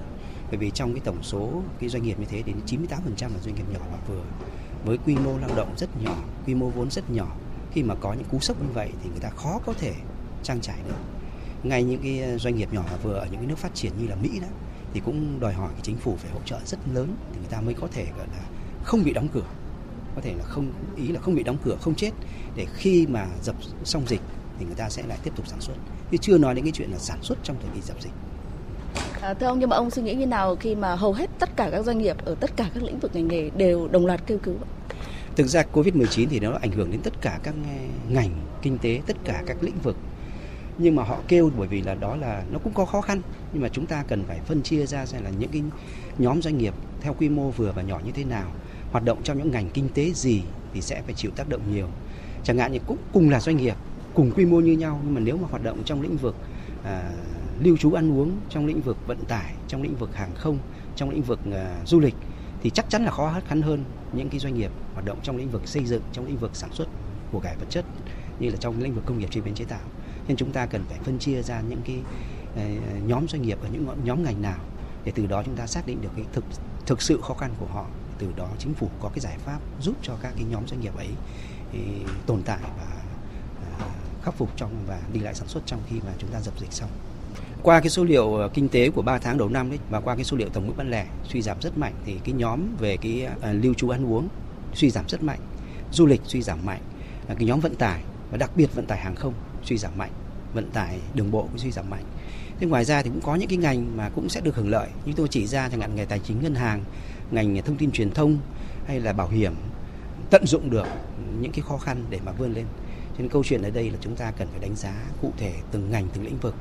Bởi 0.49 0.57
vì 0.57 0.71
trong 0.71 0.93
cái 0.93 1.01
tổng 1.05 1.23
số 1.23 1.61
cái 1.79 1.89
doanh 1.89 2.03
nghiệp 2.03 2.19
như 2.19 2.25
thế 2.29 2.41
đến 2.41 2.55
98% 2.67 2.89
là 3.19 3.39
doanh 3.41 3.55
nghiệp 3.55 3.65
nhỏ 3.73 3.79
và 3.91 3.97
vừa. 4.07 4.23
Với 4.85 4.97
quy 4.97 5.15
mô 5.15 5.37
lao 5.37 5.49
động 5.55 5.73
rất 5.77 5.89
nhỏ, 6.03 6.17
quy 6.45 6.55
mô 6.55 6.69
vốn 6.69 6.91
rất 6.91 7.09
nhỏ, 7.09 7.35
khi 7.71 7.83
mà 7.83 7.95
có 7.95 8.13
những 8.13 8.27
cú 8.31 8.39
sốc 8.39 8.61
như 8.61 8.69
vậy 8.73 8.89
thì 9.03 9.09
người 9.09 9.19
ta 9.19 9.29
khó 9.29 9.59
có 9.65 9.73
thể 9.73 9.93
trang 10.43 10.61
trải 10.61 10.77
được. 10.87 10.95
Ngay 11.63 11.83
những 11.83 12.01
cái 12.01 12.21
ờ, 12.21 12.37
doanh 12.37 12.55
nghiệp 12.55 12.73
nhỏ 12.73 12.83
và 12.91 12.97
vừa 13.03 13.13
ở 13.13 13.25
những 13.25 13.39
cái 13.39 13.47
nước 13.47 13.57
phát 13.57 13.75
triển 13.75 13.91
như 13.99 14.07
là 14.07 14.15
Mỹ 14.15 14.39
đó, 14.41 14.47
thì 14.93 15.01
cũng 15.05 15.39
đòi 15.39 15.53
hỏi 15.53 15.69
cái 15.71 15.81
chính 15.83 15.97
phủ 15.97 16.15
phải 16.17 16.31
hỗ 16.31 16.39
trợ 16.45 16.59
rất 16.65 16.79
lớn 16.93 17.15
thì 17.31 17.39
người 17.39 17.49
ta 17.49 17.61
mới 17.61 17.73
có 17.73 17.87
thể, 17.91 18.05
gọi 18.17 18.27
là, 18.27 18.43
không 18.83 19.03
bị 19.03 19.13
đóng 19.13 19.27
cửa. 19.33 19.45
Có 20.15 20.21
thể 20.21 20.33
là 20.33 20.43
không, 20.43 20.71
ý 20.95 21.07
là 21.07 21.21
không 21.21 21.35
bị 21.35 21.43
đóng 21.43 21.57
cửa, 21.63 21.77
không 21.81 21.95
chết, 21.95 22.11
để 22.55 22.65
khi 22.73 23.07
mà 23.07 23.27
dập, 23.43 23.55
xong 23.83 24.07
dịch 24.07 24.21
thì 24.59 24.65
người 24.65 24.75
ta 24.75 24.89
sẽ 24.89 25.03
lại 25.07 25.17
tiếp 25.23 25.31
tục 25.35 25.47
sản 25.47 25.61
xuất 25.61 25.73
chứ 26.11 26.17
chưa 26.21 26.37
nói 26.37 26.55
đến 26.55 26.65
cái 26.65 26.71
chuyện 26.71 26.91
là 26.91 26.97
sản 26.97 27.17
xuất 27.21 27.37
trong 27.43 27.55
thời 27.61 27.69
kỳ 27.75 27.81
dập 27.81 28.01
dịch 28.01 28.13
À, 29.21 29.33
thưa 29.33 29.45
ông 29.45 29.59
nhưng 29.59 29.69
mà 29.69 29.75
ông 29.75 29.89
suy 29.89 30.01
nghĩ 30.01 30.13
như 30.13 30.25
nào 30.25 30.55
khi 30.55 30.75
mà 30.75 30.95
hầu 30.95 31.13
hết 31.13 31.29
tất 31.39 31.49
cả 31.55 31.69
các 31.71 31.85
doanh 31.85 31.97
nghiệp 31.97 32.17
ở 32.25 32.35
tất 32.35 32.51
cả 32.55 32.69
các 32.73 32.83
lĩnh 32.83 32.99
vực 32.99 33.15
ngành 33.15 33.27
nghề 33.27 33.49
đều 33.49 33.87
đồng 33.87 34.05
loạt 34.05 34.21
kêu 34.27 34.37
cứu? 34.37 34.55
Thực 35.35 35.47
ra 35.47 35.63
Covid-19 35.73 36.27
thì 36.29 36.39
nó 36.39 36.57
ảnh 36.61 36.71
hưởng 36.71 36.91
đến 36.91 37.01
tất 37.01 37.21
cả 37.21 37.39
các 37.43 37.53
ngành 38.09 38.29
kinh 38.61 38.77
tế, 38.77 39.01
tất 39.07 39.17
cả 39.23 39.43
các 39.45 39.57
lĩnh 39.61 39.79
vực. 39.83 39.97
Nhưng 40.77 40.95
mà 40.95 41.03
họ 41.03 41.17
kêu 41.27 41.51
bởi 41.57 41.67
vì 41.67 41.81
là 41.81 41.95
đó 41.95 42.15
là 42.15 42.43
nó 42.51 42.59
cũng 42.59 42.73
có 42.73 42.85
khó 42.85 43.01
khăn 43.01 43.21
nhưng 43.53 43.61
mà 43.61 43.69
chúng 43.69 43.85
ta 43.85 44.03
cần 44.07 44.23
phải 44.23 44.39
phân 44.45 44.61
chia 44.61 44.85
ra 44.85 45.05
xem 45.05 45.23
là 45.23 45.29
những 45.29 45.49
cái 45.49 45.61
nhóm 46.17 46.41
doanh 46.41 46.57
nghiệp 46.57 46.73
theo 47.01 47.13
quy 47.13 47.29
mô 47.29 47.49
vừa 47.49 47.71
và 47.71 47.81
nhỏ 47.81 47.99
như 48.05 48.11
thế 48.11 48.23
nào, 48.23 48.51
hoạt 48.91 49.03
động 49.05 49.23
trong 49.23 49.37
những 49.37 49.51
ngành 49.51 49.69
kinh 49.69 49.89
tế 49.93 50.11
gì 50.11 50.41
thì 50.73 50.81
sẽ 50.81 51.01
phải 51.05 51.13
chịu 51.13 51.31
tác 51.35 51.49
động 51.49 51.61
nhiều. 51.73 51.87
Chẳng 52.43 52.57
hạn 52.57 52.71
như 52.71 52.79
cũng 52.87 52.97
cùng 53.13 53.29
là 53.29 53.39
doanh 53.39 53.57
nghiệp, 53.57 53.75
cùng 54.15 54.31
quy 54.31 54.45
mô 54.45 54.59
như 54.59 54.71
nhau 54.71 55.01
nhưng 55.03 55.13
mà 55.13 55.21
nếu 55.21 55.37
mà 55.37 55.47
hoạt 55.51 55.63
động 55.63 55.83
trong 55.85 56.01
lĩnh 56.01 56.17
vực 56.17 56.35
à, 56.83 57.11
lưu 57.63 57.77
trú 57.77 57.93
ăn 57.93 58.19
uống 58.19 58.31
trong 58.49 58.65
lĩnh 58.65 58.81
vực 58.81 58.97
vận 59.07 59.25
tải 59.25 59.53
trong 59.67 59.81
lĩnh 59.81 59.95
vực 59.95 60.15
hàng 60.15 60.35
không 60.35 60.57
trong 60.95 61.09
lĩnh 61.09 61.21
vực 61.21 61.39
à, 61.51 61.75
du 61.85 61.99
lịch 61.99 62.15
thì 62.61 62.69
chắc 62.69 62.89
chắn 62.89 63.05
là 63.05 63.11
khó 63.11 63.33
khăn 63.47 63.61
hơn 63.61 63.83
những 64.13 64.29
cái 64.29 64.39
doanh 64.39 64.53
nghiệp 64.53 64.71
hoạt 64.93 65.05
động 65.05 65.17
trong 65.23 65.37
lĩnh 65.37 65.51
vực 65.51 65.67
xây 65.67 65.85
dựng 65.85 66.01
trong 66.11 66.25
lĩnh 66.25 66.37
vực 66.37 66.55
sản 66.55 66.69
xuất 66.73 66.87
của 67.31 67.39
cải 67.39 67.55
vật 67.55 67.65
chất 67.69 67.85
như 68.39 68.49
là 68.49 68.55
trong 68.59 68.81
lĩnh 68.81 68.93
vực 68.93 69.03
công 69.05 69.19
nghiệp 69.19 69.31
chế 69.31 69.41
biến 69.41 69.55
chế 69.55 69.65
tạo. 69.65 69.79
Nên 70.27 70.37
chúng 70.37 70.51
ta 70.51 70.65
cần 70.65 70.83
phải 70.89 70.99
phân 71.03 71.19
chia 71.19 71.41
ra 71.41 71.61
những 71.61 71.81
cái 71.85 71.97
à, 72.55 72.65
nhóm 73.07 73.27
doanh 73.27 73.41
nghiệp 73.41 73.57
ở 73.61 73.69
những 73.71 73.87
nhóm 74.03 74.23
ngành 74.23 74.41
nào 74.41 74.59
để 75.05 75.11
từ 75.15 75.25
đó 75.25 75.43
chúng 75.43 75.55
ta 75.55 75.67
xác 75.67 75.87
định 75.87 76.01
được 76.01 76.09
cái 76.15 76.25
thực 76.33 76.45
thực 76.85 77.01
sự 77.01 77.19
khó 77.21 77.33
khăn 77.33 77.51
của 77.59 77.65
họ. 77.65 77.85
Từ 78.19 78.27
đó 78.37 78.49
chính 78.59 78.73
phủ 78.73 78.89
có 78.99 79.09
cái 79.09 79.19
giải 79.19 79.37
pháp 79.37 79.59
giúp 79.81 79.95
cho 80.01 80.13
các 80.21 80.33
cái 80.35 80.45
nhóm 80.49 80.67
doanh 80.67 80.81
nghiệp 80.81 80.95
ấy 80.97 81.09
tồn 82.25 82.41
tại 82.43 82.59
và 82.77 83.04
khắc 84.25 84.35
phục 84.35 84.49
trong 84.57 84.71
và 84.87 84.99
đi 85.13 85.19
lại 85.19 85.33
sản 85.33 85.47
xuất 85.47 85.63
trong 85.65 85.79
khi 85.89 85.95
mà 86.05 86.13
chúng 86.17 86.29
ta 86.29 86.41
dập 86.41 86.59
dịch 86.59 86.71
xong 86.71 86.89
qua 87.63 87.79
cái 87.79 87.89
số 87.89 88.03
liệu 88.03 88.35
ờ, 88.35 88.49
kinh 88.53 88.69
tế 88.69 88.89
của 88.89 89.01
3 89.01 89.17
tháng 89.17 89.37
đầu 89.37 89.49
năm 89.49 89.69
đấy 89.69 89.79
và 89.89 89.99
qua 89.99 90.15
cái 90.15 90.23
số 90.23 90.37
liệu 90.37 90.49
tổng 90.49 90.67
mức 90.67 90.73
bán 90.77 90.91
lẻ 90.91 91.07
suy 91.23 91.41
giảm 91.41 91.57
rất 91.61 91.77
mạnh 91.77 91.93
thì 92.05 92.17
cái 92.23 92.33
nhóm 92.33 92.59
về 92.79 92.97
cái 92.97 93.27
ờ, 93.41 93.53
lưu 93.53 93.73
trú 93.73 93.89
ăn 93.89 94.13
uống 94.13 94.27
suy 94.73 94.89
giảm 94.89 95.05
rất 95.07 95.23
mạnh, 95.23 95.39
du 95.91 96.05
lịch 96.05 96.21
suy 96.25 96.41
giảm 96.41 96.65
mạnh, 96.65 96.81
cái 97.27 97.45
nhóm 97.45 97.59
vận 97.59 97.75
tải 97.75 98.01
và 98.31 98.37
đặc 98.37 98.51
biệt 98.55 98.75
vận 98.75 98.85
tải 98.85 98.99
hàng 98.99 99.15
không 99.15 99.33
suy 99.63 99.77
giảm 99.77 99.97
mạnh, 99.97 100.11
vận 100.53 100.71
tải 100.71 100.99
đường 101.13 101.31
bộ 101.31 101.41
cũng 101.41 101.57
suy 101.57 101.71
giảm 101.71 101.89
mạnh. 101.89 102.03
Thế 102.59 102.67
ngoài 102.67 102.85
ra 102.85 103.01
thì 103.01 103.09
cũng 103.09 103.21
có 103.21 103.35
những 103.35 103.49
cái 103.49 103.57
ngành 103.57 103.97
mà 103.97 104.09
cũng 104.09 104.29
sẽ 104.29 104.41
được 104.41 104.55
hưởng 104.55 104.69
lợi 104.69 104.89
như 105.05 105.13
tôi 105.15 105.27
chỉ 105.27 105.47
ra 105.47 105.69
chẳng 105.69 105.81
hạn 105.81 105.95
ngành 105.95 106.07
tài 106.07 106.19
chính 106.19 106.43
ngân 106.43 106.55
hàng, 106.55 106.83
ngành 107.31 107.61
thông 107.65 107.77
tin 107.77 107.91
truyền 107.91 108.11
thông 108.11 108.37
hay 108.87 108.99
là 108.99 109.13
bảo 109.13 109.27
hiểm 109.27 109.53
tận 110.29 110.45
dụng 110.45 110.69
được 110.69 110.87
những 111.39 111.51
cái 111.51 111.61
khó 111.67 111.77
khăn 111.77 112.05
để 112.09 112.19
mà 112.25 112.31
vươn 112.31 112.53
lên. 112.53 112.65
Cho 113.17 113.21
nên 113.21 113.29
câu 113.29 113.43
chuyện 113.43 113.61
ở 113.61 113.69
đây 113.69 113.89
là 113.89 113.97
chúng 114.01 114.15
ta 114.15 114.31
cần 114.31 114.47
phải 114.51 114.59
đánh 114.59 114.75
giá 114.75 114.93
cụ 115.21 115.31
thể 115.37 115.53
từng 115.71 115.91
ngành 115.91 116.07
từng 116.13 116.25
lĩnh 116.25 116.37
vực 116.37 116.55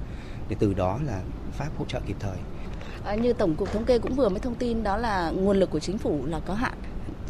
để 0.48 0.56
từ 0.58 0.74
đó 0.74 0.98
là 1.06 1.20
pháp 1.52 1.68
hỗ 1.78 1.84
trợ 1.84 2.00
kịp 2.06 2.16
thời. 2.20 2.36
À, 3.04 3.14
như 3.14 3.32
tổng 3.32 3.54
cục 3.54 3.72
thống 3.72 3.84
kê 3.84 3.98
cũng 3.98 4.14
vừa 4.14 4.28
mới 4.28 4.38
thông 4.38 4.54
tin 4.54 4.82
đó 4.82 4.96
là 4.96 5.30
nguồn 5.30 5.56
lực 5.56 5.70
của 5.70 5.80
chính 5.80 5.98
phủ 5.98 6.26
là 6.26 6.40
có 6.40 6.54
hạn 6.54 6.74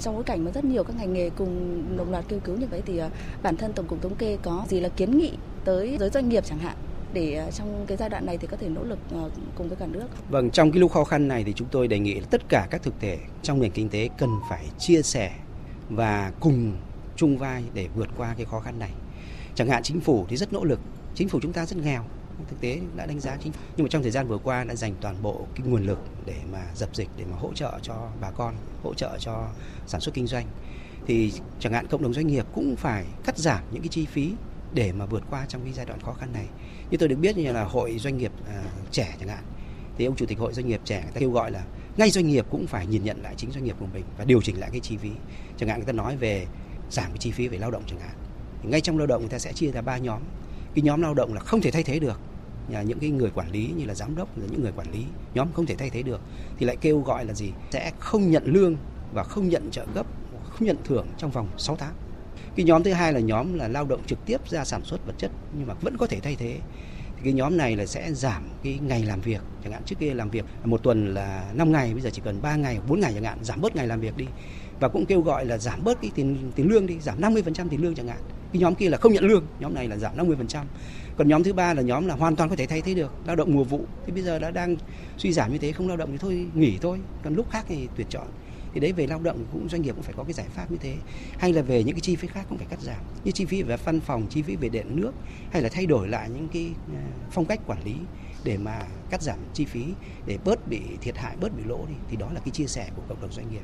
trong 0.01 0.15
bối 0.15 0.25
cảnh 0.25 0.45
mà 0.45 0.51
rất 0.51 0.65
nhiều 0.65 0.85
các 0.85 0.97
ngành 0.97 1.13
nghề 1.13 1.31
cùng 1.31 1.85
đồng 1.97 2.11
loạt 2.11 2.25
kêu 2.29 2.41
cứu 2.41 2.57
như 2.57 2.67
vậy 2.71 2.83
thì 2.87 3.03
uh, 3.03 3.13
bản 3.43 3.57
thân 3.57 3.73
tổng 3.73 3.87
cục 3.87 4.03
thống 4.03 4.15
kê 4.15 4.39
có 4.43 4.65
gì 4.69 4.81
là 4.81 4.89
kiến 4.89 5.19
nghị 5.19 5.33
tới 5.65 5.97
giới 6.01 6.11
doanh 6.11 6.29
nghiệp 6.29 6.45
chẳng 6.47 6.59
hạn 6.59 6.77
để 7.13 7.45
uh, 7.49 7.55
trong 7.55 7.85
cái 7.87 7.97
giai 7.97 8.09
đoạn 8.09 8.27
này 8.27 8.39
thì 8.39 8.47
có 8.47 8.57
thể 8.57 8.69
nỗ 8.69 8.85
lực 8.85 8.99
uh, 9.15 9.33
cùng 9.55 9.69
với 9.69 9.77
cả 9.77 9.87
nước. 9.87 10.07
Vâng, 10.31 10.51
trong 10.51 10.73
cái 10.73 10.81
lúc 10.81 10.93
khó 10.93 11.05
khăn 11.05 11.29
này 11.29 11.45
thì 11.45 11.53
chúng 11.57 11.69
tôi 11.71 11.89
đề 11.89 11.99
nghị 11.99 12.15
là 12.15 12.27
tất 12.31 12.49
cả 12.49 12.67
các 12.71 12.83
thực 12.83 12.95
thể 13.01 13.19
trong 13.43 13.61
nền 13.61 13.71
kinh 13.71 13.89
tế 13.89 14.09
cần 14.19 14.31
phải 14.51 14.65
chia 14.79 15.03
sẻ 15.03 15.33
và 15.91 16.33
cùng 16.41 16.73
chung 17.17 17.39
vai 17.39 17.65
để 17.75 17.89
vượt 17.95 18.09
qua 18.17 18.35
cái 18.37 18.47
khó 18.51 18.61
khăn 18.61 18.79
này. 18.79 18.91
Chẳng 19.55 19.69
hạn 19.69 19.83
chính 19.83 20.01
phủ 20.01 20.27
thì 20.29 20.37
rất 20.37 20.53
nỗ 20.53 20.65
lực, 20.65 20.81
chính 21.15 21.29
phủ 21.29 21.41
chúng 21.43 21.53
ta 21.53 21.67
rất 21.67 21.77
nghèo. 21.77 22.05
Thực 22.49 22.61
tế 22.61 22.81
đã 22.97 23.07
đánh 23.07 23.21
giá 23.21 23.37
chính 23.41 23.53
nhưng 23.77 23.85
mà 23.85 23.89
trong 23.89 24.03
thời 24.03 24.11
gian 24.11 24.29
vừa 24.29 24.39
qua 24.39 24.65
đã 24.65 24.75
dành 24.75 24.95
toàn 25.01 25.17
bộ 25.23 25.47
cái 25.55 25.67
nguồn 25.67 25.87
lực 25.87 25.99
để 26.27 26.37
mà 26.53 26.67
dập 26.75 26.97
dịch 26.97 27.09
để 27.17 27.25
mà 27.31 27.37
hỗ 27.37 27.53
trợ 27.55 27.79
cho 27.83 28.09
bà 28.21 28.31
con 28.31 28.55
hỗ 28.83 28.95
trợ 28.95 29.17
cho 29.19 29.49
sản 29.87 30.01
xuất 30.01 30.15
kinh 30.15 30.27
doanh. 30.27 30.47
Thì 31.07 31.33
chẳng 31.61 31.73
hạn 31.73 31.87
cộng 31.87 32.03
đồng 32.03 32.15
doanh 32.15 32.27
nghiệp 32.27 32.47
cũng 32.55 32.77
phải 32.77 33.05
cắt 33.25 33.39
giảm 33.39 33.65
những 33.71 33.83
cái 33.83 33.89
chi 33.89 34.07
phí 34.07 34.33
để 34.75 34.93
mà 34.93 35.07
vượt 35.07 35.23
qua 35.31 35.47
trong 35.49 35.65
cái 35.65 35.73
giai 35.73 35.87
đoạn 35.87 36.01
khó 36.01 36.13
khăn 36.13 36.33
này. 36.33 36.47
Như 36.91 36.97
tôi 36.97 37.09
được 37.09 37.17
biết 37.17 37.37
như 37.37 37.53
là 37.53 37.65
hội 37.65 37.99
doanh 37.99 38.17
nghiệp 38.17 38.33
à, 38.49 38.63
trẻ 38.91 39.15
chẳng 39.21 39.29
hạn. 39.29 39.45
Thì 39.99 40.05
ông 40.05 40.17
chủ 40.17 40.27
tịch 40.27 40.39
hội 40.39 40.53
doanh 40.53 40.69
nghiệp 40.69 40.81
trẻ 40.85 41.01
người 41.03 41.13
ta 41.13 41.21
kêu 41.21 41.31
gọi 41.31 41.51
là 41.51 41.65
ngay 41.97 42.11
doanh 42.11 42.27
nghiệp 42.27 42.47
cũng 42.51 42.67
phải 42.67 42.87
nhìn 42.87 43.05
nhận 43.05 43.23
lại 43.23 43.35
chính 43.37 43.51
doanh 43.51 43.65
nghiệp 43.65 43.77
của 43.81 43.87
mình 43.93 44.05
và 44.19 44.25
điều 44.25 44.43
chỉnh 44.43 44.61
lại 44.61 44.71
cái 44.71 44.81
chi 44.81 44.97
phí. 44.97 45.11
Chẳng 45.57 45.69
hạn 45.69 45.79
người 45.79 45.87
ta 45.87 45.93
nói 45.93 46.17
về 46.17 46.47
giảm 46.91 47.09
cái 47.09 47.19
chi 47.19 47.31
phí 47.31 47.49
về 47.49 47.59
lao 47.59 47.71
động 47.71 47.83
chẳng 47.87 48.01
hạn 48.01 48.15
thì 48.65 48.71
ngay 48.71 48.81
trong 48.81 48.99
lao 48.99 49.07
động 49.07 49.21
người 49.21 49.31
ta 49.31 49.39
sẽ 49.39 49.53
chia 49.53 49.71
ra 49.71 49.83
ba 49.83 49.99
nhóm. 49.99 50.21
Cái 50.75 50.83
nhóm 50.83 51.03
lao 51.03 51.15
động 51.15 51.35
là 51.35 51.41
không 51.41 51.61
thể 51.61 51.71
thay 51.71 51.83
thế 51.83 51.99
được. 51.99 52.21
Nhà 52.69 52.83
những 52.83 52.99
cái 52.99 53.11
người 53.11 53.31
quản 53.31 53.51
lý 53.51 53.71
như 53.77 53.85
là 53.85 53.95
giám 53.95 54.17
đốc, 54.17 54.39
là 54.39 54.47
những 54.51 54.63
người 54.63 54.73
quản 54.77 54.93
lý, 54.93 55.05
nhóm 55.35 55.53
không 55.53 55.67
thể 55.67 55.75
thay 55.75 55.91
thế 55.91 56.03
được. 56.03 56.21
Thì 56.59 56.67
lại 56.67 56.77
kêu 56.81 57.01
gọi 57.01 57.25
là 57.25 57.35
gì? 57.35 57.53
Sẽ 57.71 57.93
không 57.99 58.31
nhận 58.31 58.43
lương 58.47 58.77
và 59.13 59.25
không 59.25 59.49
nhận 59.49 59.71
trợ 59.71 59.87
cấp, 59.95 60.07
không 60.51 60.67
nhận 60.67 60.77
thưởng 60.85 61.07
trong 61.19 61.31
vòng 61.31 61.49
6 61.59 61.77
tháng. 61.77 61.95
Cái 62.57 62.67
nhóm 62.67 62.83
thứ 62.83 62.93
hai 62.93 63.13
là 63.13 63.21
nhóm 63.21 63.55
là 63.55 63.69
lao 63.69 63.85
động 63.85 64.01
trực 64.07 64.19
tiếp 64.27 64.49
ra 64.49 64.65
sản 64.65 64.85
xuất 64.85 65.07
vật 65.07 65.15
chất 65.19 65.31
nhưng 65.59 65.67
mà 65.67 65.75
vẫn 65.75 65.97
có 65.97 66.07
thể 66.07 66.21
thay 66.21 66.37
thế. 66.37 66.59
Thì 67.17 67.21
cái 67.25 67.33
nhóm 67.33 67.57
này 67.57 67.77
là 67.77 67.87
sẽ 67.87 68.13
giảm 68.13 68.49
cái 68.63 68.79
ngày 68.83 69.03
làm 69.03 69.21
việc. 69.21 69.41
Chẳng 69.65 69.73
hạn 69.73 69.83
trước 69.87 69.97
kia 69.99 70.15
làm 70.15 70.31
việc 70.31 70.45
một 70.65 70.83
tuần 70.83 71.15
là 71.15 71.53
5 71.55 71.73
ngày, 71.73 71.93
bây 71.93 72.03
giờ 72.03 72.11
chỉ 72.13 72.23
cần 72.25 72.43
3 72.43 72.57
ngày 72.57 72.79
4 72.89 73.01
ngày 73.01 73.15
chẳng 73.15 73.25
hạn, 73.25 73.39
giảm 73.43 73.61
bớt 73.61 73.77
ngày 73.77 73.87
làm 73.87 74.01
việc 74.01 74.17
đi 74.17 74.27
và 74.81 74.89
cũng 74.89 75.07
kêu 75.07 75.21
gọi 75.21 75.45
là 75.45 75.59
giảm 75.59 75.85
bớt 75.85 76.01
cái 76.01 76.11
tiền 76.15 76.53
tiền 76.55 76.69
lương 76.69 76.87
đi, 76.87 77.01
giảm 77.01 77.21
50% 77.21 77.69
tiền 77.69 77.83
lương 77.83 77.95
chẳng 77.95 78.09
hạn. 78.09 78.19
Cái 78.53 78.61
nhóm 78.61 78.75
kia 78.75 78.89
là 78.89 78.99
không 78.99 79.13
nhận 79.13 79.25
lương, 79.25 79.47
nhóm 79.61 79.75
này 79.75 79.89
là 79.89 79.97
giảm 79.97 80.17
50% 80.17 80.65
còn 81.17 81.29
nhóm 81.29 81.43
thứ 81.43 81.53
ba 81.53 81.75
là 81.75 81.83
nhóm 81.83 82.07
là 82.07 82.15
hoàn 82.15 82.37
toàn 82.37 82.51
có 82.51 82.57
thể 82.57 82.67
thay 82.67 82.81
thế 82.81 82.95
được, 82.95 83.13
lao 83.27 83.37
động 83.37 83.55
mùa 83.55 83.65
vụ. 83.65 83.85
Thì 84.07 84.13
bây 84.13 84.23
giờ 84.23 84.39
đã 84.39 84.51
đang 84.51 84.77
suy 85.19 85.33
giảm 85.33 85.53
như 85.53 85.59
thế, 85.59 85.73
không 85.73 85.89
lao 85.89 85.97
động 85.97 86.13
thì 86.13 86.19
thôi, 86.19 86.47
nghỉ 86.55 86.79
thôi. 86.83 87.01
Còn 87.25 87.35
lúc 87.35 87.47
khác 87.51 87.65
thì 87.69 87.89
tuyển 87.97 88.07
chọn 88.11 88.27
thì 88.75 88.81
đấy 88.81 88.93
về 88.93 89.07
lao 89.07 89.21
động 89.21 89.45
cũng 89.53 89.69
doanh 89.69 89.83
nghiệp 89.83 89.93
cũng 89.93 90.03
phải 90.03 90.15
có 90.17 90.25
cái 90.25 90.33
giải 90.33 90.47
pháp 90.49 90.71
như 90.71 90.77
thế. 90.81 90.97
Hay 91.39 91.53
là 91.53 91.63
về 91.63 91.85
những 91.85 91.95
cái 91.95 92.01
chi 92.01 92.17
phí 92.17 92.29
khác 92.29 92.47
cũng 92.49 92.59
phải 92.59 92.67
cắt 92.71 92.81
giảm. 92.81 93.01
Như 93.25 93.33
chi 93.33 93.45
phí 93.45 93.63
về 93.63 93.77
văn 93.77 94.01
phòng 94.01 94.27
chi 94.31 94.43
phí 94.43 94.57
về 94.57 94.69
điện 94.69 94.87
nước 94.97 95.13
hay 95.53 95.63
là 95.63 95.69
thay 95.69 95.87
đổi 95.87 96.09
lại 96.09 96.31
những 96.31 96.49
cái 96.49 96.71
à, 96.95 97.03
phong 97.31 97.45
cách 97.45 97.61
quản 97.67 97.85
lý 97.85 97.95
để 98.45 98.57
mà 98.57 98.87
cắt 99.11 99.23
giảm 99.23 99.39
chi 99.55 99.65
phí 99.65 99.85
để 100.27 100.39
bớt 100.45 100.69
bị 100.69 100.81
thiệt 101.01 101.17
hại 101.17 101.37
bớt 101.41 101.57
bị 101.57 101.63
lỗ 101.65 101.87
đi 101.89 101.95
thì 102.11 102.17
đó 102.17 102.31
là 102.35 102.41
cái 102.41 102.51
chia 102.51 102.67
sẻ 102.67 102.91
của 102.97 103.03
cộng 103.09 103.21
đồng 103.21 103.33
doanh 103.33 103.51
nghiệp. 103.51 103.63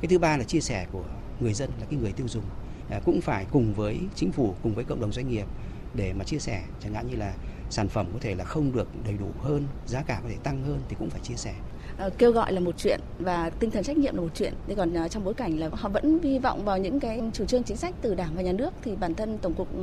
Cái 0.00 0.08
thứ 0.08 0.18
ba 0.18 0.36
là 0.36 0.44
chia 0.44 0.60
sẻ 0.60 0.86
của 0.92 1.04
người 1.40 1.54
dân 1.54 1.70
là 1.80 1.86
cái 1.90 2.00
người 2.00 2.12
tiêu 2.12 2.28
dùng. 2.28 2.44
À, 2.90 3.00
cũng 3.04 3.20
phải 3.20 3.46
cùng 3.52 3.74
với 3.74 3.98
chính 4.14 4.32
phủ 4.32 4.54
cùng 4.62 4.74
với 4.74 4.84
cộng 4.84 5.00
đồng 5.00 5.12
doanh 5.12 5.28
nghiệp 5.28 5.46
để 5.94 6.12
mà 6.12 6.24
chia 6.24 6.38
sẻ. 6.38 6.62
Chẳng 6.80 6.94
hạn 6.94 7.08
như 7.10 7.16
là 7.16 7.34
sản 7.70 7.88
phẩm 7.88 8.06
có 8.12 8.18
thể 8.20 8.34
là 8.34 8.44
không 8.44 8.72
được 8.72 8.88
đầy 9.04 9.16
đủ 9.16 9.30
hơn 9.40 9.66
giá 9.86 10.02
cả 10.02 10.20
có 10.22 10.28
thể 10.28 10.36
tăng 10.42 10.64
hơn 10.64 10.80
thì 10.88 10.96
cũng 10.98 11.10
phải 11.10 11.20
chia 11.20 11.36
sẻ. 11.36 11.54
Ờ, 12.00 12.10
kêu 12.18 12.32
gọi 12.32 12.52
là 12.52 12.60
một 12.60 12.74
chuyện 12.78 13.00
và 13.18 13.50
tinh 13.50 13.70
thần 13.70 13.84
trách 13.84 13.98
nhiệm 13.98 14.14
là 14.14 14.20
một 14.20 14.28
chuyện. 14.34 14.54
Thế 14.68 14.74
còn 14.74 14.94
ờ, 14.94 15.08
trong 15.08 15.24
bối 15.24 15.34
cảnh 15.34 15.58
là 15.58 15.68
họ 15.72 15.88
vẫn 15.88 16.18
hy 16.22 16.38
vọng 16.38 16.64
vào 16.64 16.78
những 16.78 17.00
cái 17.00 17.20
chủ 17.32 17.44
trương 17.44 17.62
chính 17.62 17.76
sách 17.76 17.94
từ 18.02 18.14
đảng 18.14 18.34
và 18.36 18.42
nhà 18.42 18.52
nước 18.52 18.70
thì 18.82 18.96
bản 18.96 19.14
thân 19.14 19.38
tổng 19.38 19.54
cục 19.54 19.76
ừ, 19.76 19.82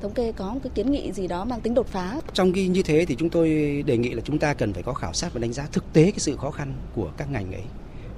thống 0.00 0.12
kê 0.14 0.32
có 0.32 0.54
một 0.54 0.60
cái 0.62 0.70
kiến 0.74 0.90
nghị 0.90 1.12
gì 1.12 1.26
đó 1.26 1.44
mang 1.44 1.60
tính 1.60 1.74
đột 1.74 1.86
phá. 1.86 2.20
Trong 2.32 2.52
khi 2.52 2.68
như 2.68 2.82
thế 2.82 3.04
thì 3.04 3.16
chúng 3.18 3.30
tôi 3.30 3.48
đề 3.86 3.96
nghị 3.96 4.10
là 4.10 4.20
chúng 4.24 4.38
ta 4.38 4.54
cần 4.54 4.72
phải 4.72 4.82
có 4.82 4.92
khảo 4.92 5.12
sát 5.12 5.32
và 5.34 5.40
đánh 5.40 5.52
giá 5.52 5.66
thực 5.72 5.92
tế 5.92 6.02
cái 6.02 6.18
sự 6.18 6.36
khó 6.36 6.50
khăn 6.50 6.72
của 6.94 7.10
các 7.16 7.30
ngành 7.30 7.52
ấy. 7.52 7.64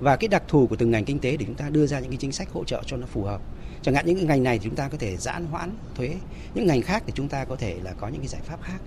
Và 0.01 0.17
cái 0.17 0.29
đặc 0.29 0.43
thù 0.49 0.67
của 0.67 0.77
từng 0.77 0.91
ngành 0.91 1.05
kinh 1.05 1.19
tế 1.19 1.37
để 1.37 1.45
chúng 1.47 1.55
ta 1.55 1.69
đưa 1.69 1.87
ra 1.87 2.01
những 2.01 2.11
cái 2.11 2.19
chính 2.21 2.33
sách 2.33 2.53
hỗ 2.53 2.65
trợ 2.65 2.83
cho 2.87 2.97
nó 2.97 3.07
phù 3.07 3.23
hợp. 3.23 3.41
Chẳng 3.83 3.95
hạn 3.95 4.07
những 4.07 4.27
ngành 4.27 4.43
này 4.43 4.59
thì 4.59 4.65
chúng 4.65 4.77
ta 4.77 4.89
có 4.89 4.99
thể 4.99 5.17
giãn 5.17 5.45
hoãn 5.45 5.71
thuế. 5.95 6.15
Những 6.55 6.67
ngành 6.67 6.83
khác 6.83 7.03
thì 7.07 7.13
chúng 7.17 7.29
ta 7.29 7.45
có 7.45 7.57
thể 7.57 7.77
là 7.83 7.93
có 7.93 8.09
những 8.09 8.21
cái 8.21 8.29
giải 8.29 8.43
pháp 8.45 8.63
khác 8.63 8.79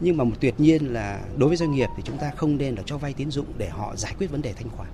nhưng 0.00 0.16
mà 0.16 0.24
một 0.24 0.36
tuyệt 0.40 0.60
nhiên 0.60 0.92
là 0.92 1.20
đối 1.36 1.48
với 1.48 1.56
doanh 1.56 1.72
nghiệp 1.72 1.88
thì 1.96 2.02
chúng 2.06 2.18
ta 2.18 2.30
không 2.36 2.56
nên 2.56 2.74
là 2.74 2.82
cho 2.86 2.98
vay 2.98 3.12
tín 3.12 3.30
dụng 3.30 3.46
để 3.58 3.68
họ 3.68 3.96
giải 3.96 4.14
quyết 4.18 4.30
vấn 4.30 4.42
đề 4.42 4.52
thanh 4.52 4.70
khoản 4.70 4.88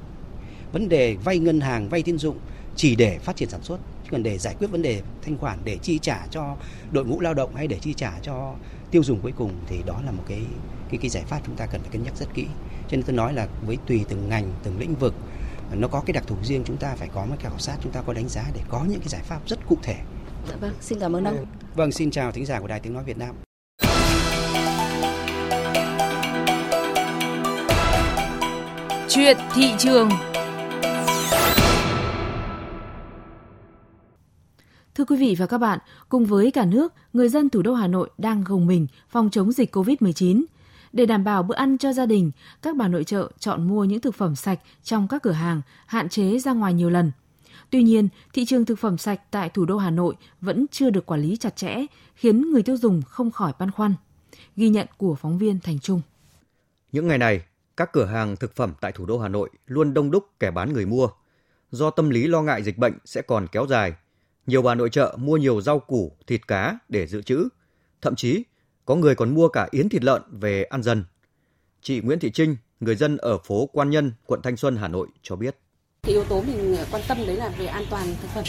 vấn 0.72 0.88
đề 0.88 1.16
vay 1.24 1.38
ngân 1.38 1.60
hàng 1.60 1.88
vay 1.88 2.02
tín 2.02 2.18
dụng 2.18 2.38
chỉ 2.76 2.96
để 2.96 3.18
phát 3.18 3.36
triển 3.36 3.48
sản 3.48 3.62
xuất 3.62 3.78
chứ 4.04 4.08
còn 4.10 4.22
để 4.22 4.38
giải 4.38 4.54
quyết 4.58 4.70
vấn 4.70 4.82
đề 4.82 5.02
thanh 5.22 5.38
khoản 5.38 5.58
để 5.64 5.78
chi 5.82 5.98
trả 5.98 6.26
cho 6.30 6.56
đội 6.90 7.04
ngũ 7.04 7.20
lao 7.20 7.34
động 7.34 7.54
hay 7.54 7.66
để 7.66 7.78
chi 7.78 7.94
trả 7.94 8.12
cho 8.22 8.54
tiêu 8.90 9.02
dùng 9.02 9.20
cuối 9.20 9.32
cùng 9.36 9.52
thì 9.66 9.82
đó 9.86 10.00
là 10.04 10.12
một 10.12 10.24
cái 10.28 10.42
cái 10.88 10.98
cái 10.98 11.10
giải 11.10 11.24
pháp 11.26 11.40
chúng 11.46 11.56
ta 11.56 11.66
cần 11.66 11.80
phải 11.80 11.90
cân 11.92 12.02
nhắc 12.02 12.16
rất 12.16 12.34
kỹ 12.34 12.46
cho 12.88 12.96
nên 12.96 13.02
tôi 13.02 13.16
nói 13.16 13.32
là 13.32 13.48
với 13.66 13.78
tùy 13.86 14.04
từng 14.08 14.28
ngành 14.28 14.52
từng 14.62 14.78
lĩnh 14.78 14.94
vực 14.94 15.14
nó 15.74 15.88
có 15.88 16.02
cái 16.06 16.12
đặc 16.12 16.24
thù 16.26 16.36
riêng 16.42 16.62
chúng 16.64 16.76
ta 16.76 16.94
phải 16.96 17.08
có 17.14 17.24
một 17.24 17.36
cái 17.38 17.50
khảo 17.50 17.58
sát 17.58 17.76
chúng 17.82 17.92
ta 17.92 18.02
có 18.06 18.12
đánh 18.12 18.28
giá 18.28 18.44
để 18.54 18.60
có 18.68 18.84
những 18.88 19.00
cái 19.00 19.08
giải 19.08 19.22
pháp 19.24 19.40
rất 19.46 19.58
cụ 19.68 19.78
thể. 19.82 19.96
Dạ 20.48 20.56
vâng, 20.60 20.74
xin 20.80 20.98
cảm 20.98 21.16
ơn 21.16 21.24
ông. 21.24 21.46
Vâng, 21.74 21.92
xin 21.92 22.10
chào 22.10 22.32
thính 22.32 22.46
giả 22.46 22.60
của 22.60 22.66
Đài 22.66 22.80
Tiếng 22.80 22.94
Nói 22.94 23.04
Việt 23.04 23.18
Nam. 23.18 23.34
Chuyện 29.14 29.36
thị 29.54 29.72
trường 29.78 30.08
Thưa 34.94 35.04
quý 35.04 35.16
vị 35.16 35.36
và 35.38 35.46
các 35.46 35.58
bạn, 35.58 35.78
cùng 36.08 36.24
với 36.24 36.50
cả 36.50 36.64
nước, 36.64 36.92
người 37.12 37.28
dân 37.28 37.50
thủ 37.50 37.62
đô 37.62 37.74
Hà 37.74 37.86
Nội 37.86 38.10
đang 38.18 38.44
gồng 38.44 38.66
mình 38.66 38.86
phòng 39.08 39.30
chống 39.30 39.52
dịch 39.52 39.76
COVID-19. 39.76 40.44
Để 40.92 41.06
đảm 41.06 41.24
bảo 41.24 41.42
bữa 41.42 41.54
ăn 41.54 41.78
cho 41.78 41.92
gia 41.92 42.06
đình, 42.06 42.30
các 42.62 42.76
bà 42.76 42.88
nội 42.88 43.04
trợ 43.04 43.30
chọn 43.38 43.68
mua 43.68 43.84
những 43.84 44.00
thực 44.00 44.14
phẩm 44.14 44.36
sạch 44.36 44.60
trong 44.82 45.08
các 45.08 45.22
cửa 45.22 45.32
hàng, 45.32 45.62
hạn 45.86 46.08
chế 46.08 46.38
ra 46.38 46.52
ngoài 46.52 46.74
nhiều 46.74 46.90
lần. 46.90 47.12
Tuy 47.70 47.82
nhiên, 47.82 48.08
thị 48.32 48.44
trường 48.44 48.64
thực 48.64 48.78
phẩm 48.78 48.98
sạch 48.98 49.20
tại 49.30 49.48
thủ 49.48 49.64
đô 49.64 49.78
Hà 49.78 49.90
Nội 49.90 50.14
vẫn 50.40 50.66
chưa 50.70 50.90
được 50.90 51.06
quản 51.06 51.20
lý 51.20 51.36
chặt 51.36 51.56
chẽ, 51.56 51.86
khiến 52.14 52.50
người 52.50 52.62
tiêu 52.62 52.76
dùng 52.76 53.02
không 53.02 53.30
khỏi 53.30 53.52
băn 53.58 53.70
khoăn. 53.70 53.94
Ghi 54.56 54.68
nhận 54.68 54.86
của 54.96 55.14
phóng 55.14 55.38
viên 55.38 55.60
Thành 55.60 55.78
Trung. 55.78 56.00
Những 56.92 57.08
ngày 57.08 57.18
này, 57.18 57.42
các 57.82 57.92
cửa 57.92 58.04
hàng 58.04 58.36
thực 58.36 58.56
phẩm 58.56 58.74
tại 58.80 58.92
thủ 58.92 59.06
đô 59.06 59.18
Hà 59.18 59.28
Nội 59.28 59.50
luôn 59.66 59.94
đông 59.94 60.10
đúc 60.10 60.24
kẻ 60.40 60.50
bán 60.50 60.72
người 60.72 60.86
mua. 60.86 61.08
Do 61.70 61.90
tâm 61.90 62.10
lý 62.10 62.26
lo 62.26 62.42
ngại 62.42 62.62
dịch 62.62 62.78
bệnh 62.78 62.92
sẽ 63.04 63.22
còn 63.22 63.46
kéo 63.52 63.66
dài, 63.66 63.92
nhiều 64.46 64.62
bà 64.62 64.74
nội 64.74 64.90
trợ 64.90 65.16
mua 65.18 65.36
nhiều 65.36 65.60
rau 65.60 65.78
củ, 65.78 66.16
thịt 66.26 66.48
cá 66.48 66.78
để 66.88 67.06
dự 67.06 67.22
trữ. 67.22 67.48
Thậm 68.02 68.16
chí, 68.16 68.42
có 68.84 68.94
người 68.94 69.14
còn 69.14 69.34
mua 69.34 69.48
cả 69.48 69.68
yến 69.70 69.88
thịt 69.88 70.04
lợn 70.04 70.22
về 70.30 70.64
ăn 70.64 70.82
dần. 70.82 71.04
Chị 71.80 72.00
Nguyễn 72.00 72.18
Thị 72.18 72.30
Trinh, 72.30 72.56
người 72.80 72.96
dân 72.96 73.16
ở 73.16 73.38
phố 73.38 73.66
Quan 73.72 73.90
Nhân, 73.90 74.12
quận 74.26 74.42
Thanh 74.42 74.56
Xuân, 74.56 74.76
Hà 74.76 74.88
Nội 74.88 75.08
cho 75.22 75.36
biết. 75.36 75.56
Cái 76.02 76.12
yếu 76.12 76.24
tố 76.24 76.42
mình 76.42 76.76
quan 76.92 77.02
tâm 77.08 77.18
đấy 77.26 77.36
là 77.36 77.48
về 77.58 77.66
an 77.66 77.84
toàn 77.90 78.06
thực 78.22 78.28
phẩm. 78.34 78.44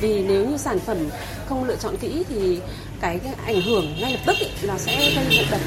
Vì 0.00 0.22
nếu 0.22 0.50
như 0.50 0.56
sản 0.56 0.78
phẩm 0.78 0.96
không 1.46 1.64
lựa 1.64 1.76
chọn 1.76 1.96
kỹ 1.96 2.24
thì 2.28 2.60
cái, 3.00 3.20
ảnh 3.46 3.62
hưởng 3.62 3.84
ngay 4.00 4.12
lập 4.12 4.20
tức 4.26 4.36
ý, 4.40 4.46
nó 4.66 4.78
sẽ 4.78 4.96
gây 4.96 5.26
ngộ 5.30 5.44
độc 5.50 5.60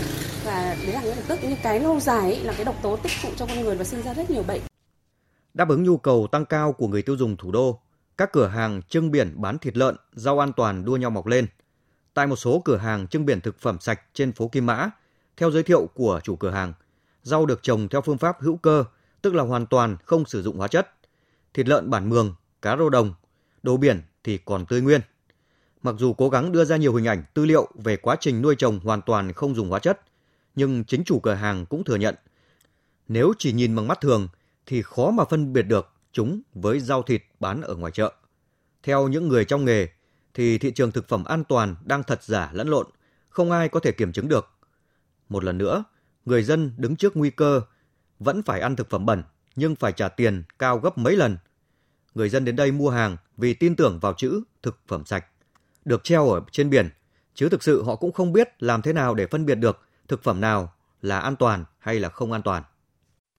và 0.46 0.78
đấy 0.84 0.94
là 0.94 1.02
ngay 1.02 1.16
lập 1.16 1.24
tức 1.28 1.40
nhưng 1.42 1.56
cái 1.64 1.80
lâu 1.80 2.00
dài 2.00 2.34
ý, 2.34 2.40
là 2.40 2.54
cái 2.54 2.66
độc 2.66 2.76
tố 2.82 2.98
tích 2.98 3.12
tụ 3.24 3.30
trong 3.38 3.50
con 3.50 3.62
người 3.62 3.76
và 3.76 3.84
sinh 3.84 4.02
ra 4.02 4.14
rất 4.14 4.30
nhiều 4.30 4.44
bệnh. 4.44 4.62
Đáp 5.54 5.70
ứng 5.70 5.84
nhu 5.84 5.98
cầu 5.98 6.28
tăng 6.32 6.46
cao 6.46 6.74
của 6.74 6.88
người 6.88 7.02
tiêu 7.02 7.18
dùng 7.18 7.38
thủ 7.38 7.52
đô, 7.52 7.80
các 8.18 8.32
cửa 8.32 8.48
hàng 8.48 8.82
trưng 8.90 9.12
biển 9.12 9.34
bán 9.36 9.60
thịt 9.60 9.78
lợn, 9.78 9.96
rau 10.14 10.44
an 10.44 10.54
toàn 10.54 10.86
đua 10.86 10.98
nhau 10.98 11.10
mọc 11.10 11.28
lên. 11.28 11.48
Tại 12.14 12.28
một 12.28 12.36
số 12.36 12.62
cửa 12.66 12.78
hàng 12.78 13.08
trưng 13.08 13.26
biển 13.26 13.42
thực 13.42 13.60
phẩm 13.60 13.78
sạch 13.80 14.02
trên 14.14 14.32
phố 14.32 14.48
Kim 14.48 14.66
Mã, 14.66 14.90
theo 15.38 15.52
giới 15.52 15.64
thiệu 15.64 15.90
của 15.94 16.20
chủ 16.24 16.36
cửa 16.36 16.52
hàng, 16.52 16.74
rau 17.24 17.46
được 17.46 17.64
trồng 17.64 17.88
theo 17.88 18.02
phương 18.02 18.18
pháp 18.18 18.42
hữu 18.42 18.58
cơ, 18.58 18.84
tức 19.22 19.36
là 19.36 19.44
hoàn 19.44 19.66
toàn 19.66 19.98
không 20.06 20.26
sử 20.26 20.42
dụng 20.42 20.58
hóa 20.58 20.68
chất. 20.68 20.90
Thịt 21.54 21.68
lợn 21.68 21.90
bản 21.90 22.10
mường, 22.10 22.36
cá 22.62 22.78
rô 22.78 22.90
đồng, 22.90 23.14
đồ 23.64 23.78
biển 23.78 24.02
thì 24.24 24.38
còn 24.38 24.66
tươi 24.66 24.82
nguyên. 24.82 25.02
Mặc 25.84 25.96
dù 25.98 26.14
cố 26.14 26.30
gắng 26.30 26.52
đưa 26.52 26.66
ra 26.66 26.78
nhiều 26.78 26.96
hình 26.96 27.06
ảnh, 27.06 27.24
tư 27.34 27.46
liệu 27.46 27.68
về 27.76 27.98
quá 27.98 28.16
trình 28.20 28.42
nuôi 28.42 28.56
trồng 28.56 28.80
hoàn 28.80 29.02
toàn 29.02 29.34
không 29.34 29.56
dùng 29.56 29.70
hóa 29.70 29.80
chất, 29.80 30.02
nhưng 30.56 30.84
chính 30.84 31.04
chủ 31.04 31.20
cửa 31.20 31.34
hàng 31.34 31.66
cũng 31.66 31.84
thừa 31.84 31.96
nhận, 31.96 32.16
nếu 33.08 33.34
chỉ 33.38 33.54
nhìn 33.54 33.76
bằng 33.76 33.88
mắt 33.88 34.02
thường 34.02 34.28
thì 34.66 34.82
khó 34.82 35.12
mà 35.12 35.26
phân 35.26 35.54
biệt 35.54 35.62
được 35.62 35.94
chúng 36.12 36.42
với 36.54 36.80
rau 36.80 37.04
thịt 37.04 37.24
bán 37.40 37.62
ở 37.62 37.76
ngoài 37.76 37.92
chợ. 37.92 38.14
Theo 38.84 39.08
những 39.08 39.28
người 39.28 39.46
trong 39.46 39.66
nghề, 39.66 39.88
thì 40.34 40.58
thị 40.58 40.72
trường 40.72 40.92
thực 40.92 41.08
phẩm 41.08 41.24
an 41.24 41.44
toàn 41.44 41.76
đang 41.86 42.04
thật 42.04 42.24
giả 42.24 42.50
lẫn 42.54 42.68
lộn, 42.68 42.88
không 43.30 43.52
ai 43.52 43.70
có 43.70 43.80
thể 43.80 43.92
kiểm 43.92 44.12
chứng 44.12 44.28
được. 44.28 44.50
Một 45.30 45.44
lần 45.44 45.58
nữa, 45.58 45.84
người 46.26 46.44
dân 46.44 46.74
đứng 46.78 46.96
trước 46.96 47.18
nguy 47.18 47.30
cơ 47.30 47.62
vẫn 48.20 48.42
phải 48.44 48.62
ăn 48.62 48.76
thực 48.76 48.90
phẩm 48.90 49.06
bẩn 49.06 49.24
nhưng 49.56 49.76
phải 49.76 49.92
trả 49.92 50.10
tiền 50.10 50.44
cao 50.60 50.80
gấp 50.80 50.98
mấy 50.98 51.16
lần. 51.16 51.38
Người 52.16 52.30
dân 52.30 52.46
đến 52.46 52.56
đây 52.56 52.72
mua 52.72 52.90
hàng 52.90 53.18
vì 53.38 53.54
tin 53.54 53.76
tưởng 53.76 54.00
vào 54.00 54.14
chữ 54.18 54.42
thực 54.64 54.80
phẩm 54.88 55.06
sạch, 55.06 55.26
được 55.86 56.04
treo 56.04 56.30
ở 56.30 56.42
trên 56.52 56.70
biển, 56.70 56.90
chứ 57.36 57.50
thực 57.50 57.64
sự 57.64 57.84
họ 57.84 57.96
cũng 57.96 58.12
không 58.12 58.34
biết 58.34 58.50
làm 58.60 58.82
thế 58.82 58.94
nào 58.94 59.16
để 59.16 59.28
phân 59.28 59.46
biệt 59.46 59.56
được 59.56 59.82
thực 60.08 60.24
phẩm 60.24 60.42
nào 60.42 60.74
là 61.02 61.20
an 61.20 61.36
toàn 61.36 61.66
hay 61.80 62.00
là 62.00 62.10
không 62.10 62.32
an 62.32 62.42
toàn. 62.42 62.64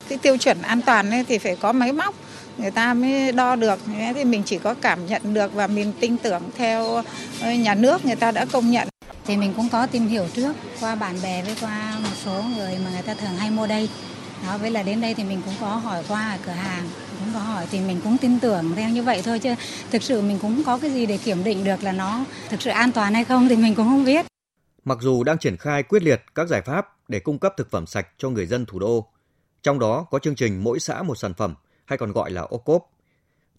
Cái 0.09 0.19
tiêu 0.19 0.37
chuẩn 0.37 0.63
an 0.63 0.81
toàn 0.87 1.11
ấy 1.11 1.25
thì 1.25 1.39
phải 1.39 1.57
có 1.57 1.73
máy 1.73 1.93
móc 1.93 2.15
người 2.59 2.71
ta 2.71 2.95
mới 2.95 3.33
đo 3.33 3.57
được. 3.57 3.79
Thì 4.15 4.25
mình 4.25 4.43
chỉ 4.47 4.59
có 4.59 4.75
cảm 4.75 5.07
nhận 5.07 5.35
được 5.35 5.55
và 5.55 5.67
mình 5.67 5.93
tin 6.01 6.17
tưởng 6.19 6.43
theo 6.57 7.03
ờ, 7.41 7.53
nhà 7.53 7.75
nước 7.75 8.05
người 8.05 8.17
ta 8.17 8.31
đã 8.33 8.47
công 8.53 8.71
nhận. 8.71 8.89
Thì 9.25 9.37
mình 9.37 9.53
cũng 9.57 9.69
có 9.69 9.87
tìm 9.87 10.07
hiểu 10.07 10.27
trước 10.35 10.57
qua 10.81 10.95
bạn 10.95 11.17
bè 11.23 11.43
với 11.43 11.57
qua 11.61 11.99
một 12.03 12.17
số 12.25 12.43
người 12.57 12.79
mà 12.85 12.91
người 12.91 13.03
ta 13.03 13.15
thường 13.15 13.37
hay 13.37 13.51
mua 13.51 13.67
đây 13.67 13.89
đó 14.43 14.59
với 14.59 14.71
là 14.71 14.83
đến 14.83 15.01
đây 15.01 15.15
thì 15.15 15.25
mình 15.25 15.43
cũng 15.45 15.55
có 15.61 15.67
hỏi 15.67 16.05
qua 16.09 16.31
ở 16.31 16.39
cửa 16.47 16.53
hàng 16.53 16.89
cũng 17.19 17.35
có 17.35 17.41
hỏi 17.41 17.67
thì 17.71 17.81
mình 17.81 18.01
cũng 18.05 18.19
tin 18.19 18.41
tưởng 18.41 18.73
theo 18.77 18.91
như 18.91 19.03
vậy 19.03 19.23
thôi 19.25 19.39
chứ 19.39 19.55
thực 19.91 20.03
sự 20.03 20.23
mình 20.23 20.39
cũng 20.43 20.63
có 20.65 20.79
cái 20.79 20.91
gì 20.91 21.07
để 21.07 21.19
kiểm 21.25 21.45
định 21.45 21.65
được 21.65 21.83
là 21.83 21.93
nó 21.93 22.25
thực 22.49 22.63
sự 22.63 22.71
an 22.71 22.93
toàn 22.93 23.15
hay 23.15 23.25
không 23.25 23.49
thì 23.49 23.57
mình 23.57 23.75
cũng 23.75 23.87
không 23.87 24.05
biết 24.05 24.27
Mặc 24.85 24.99
dù 25.01 25.25
đang 25.25 25.39
triển 25.39 25.57
khai 25.57 25.83
quyết 25.83 26.03
liệt 26.03 26.23
các 26.35 26.49
giải 26.49 26.63
pháp 26.63 26.87
để 27.09 27.21
cung 27.21 27.39
cấp 27.39 27.55
thực 27.57 27.71
phẩm 27.71 27.87
sạch 27.87 28.09
cho 28.19 28.31
người 28.31 28.47
dân 28.47 28.67
thủ 28.67 28.79
đô, 28.79 29.09
trong 29.63 29.79
đó 29.79 30.07
có 30.11 30.19
chương 30.19 30.35
trình 30.35 30.65
mỗi 30.65 30.81
xã 30.81 31.03
một 31.03 31.15
sản 31.15 31.35
phẩm 31.35 31.55
hay 31.85 31.99
còn 31.99 32.13
gọi 32.13 32.31
là 32.31 32.43
ô 32.43 32.59
cốp. 32.59 32.91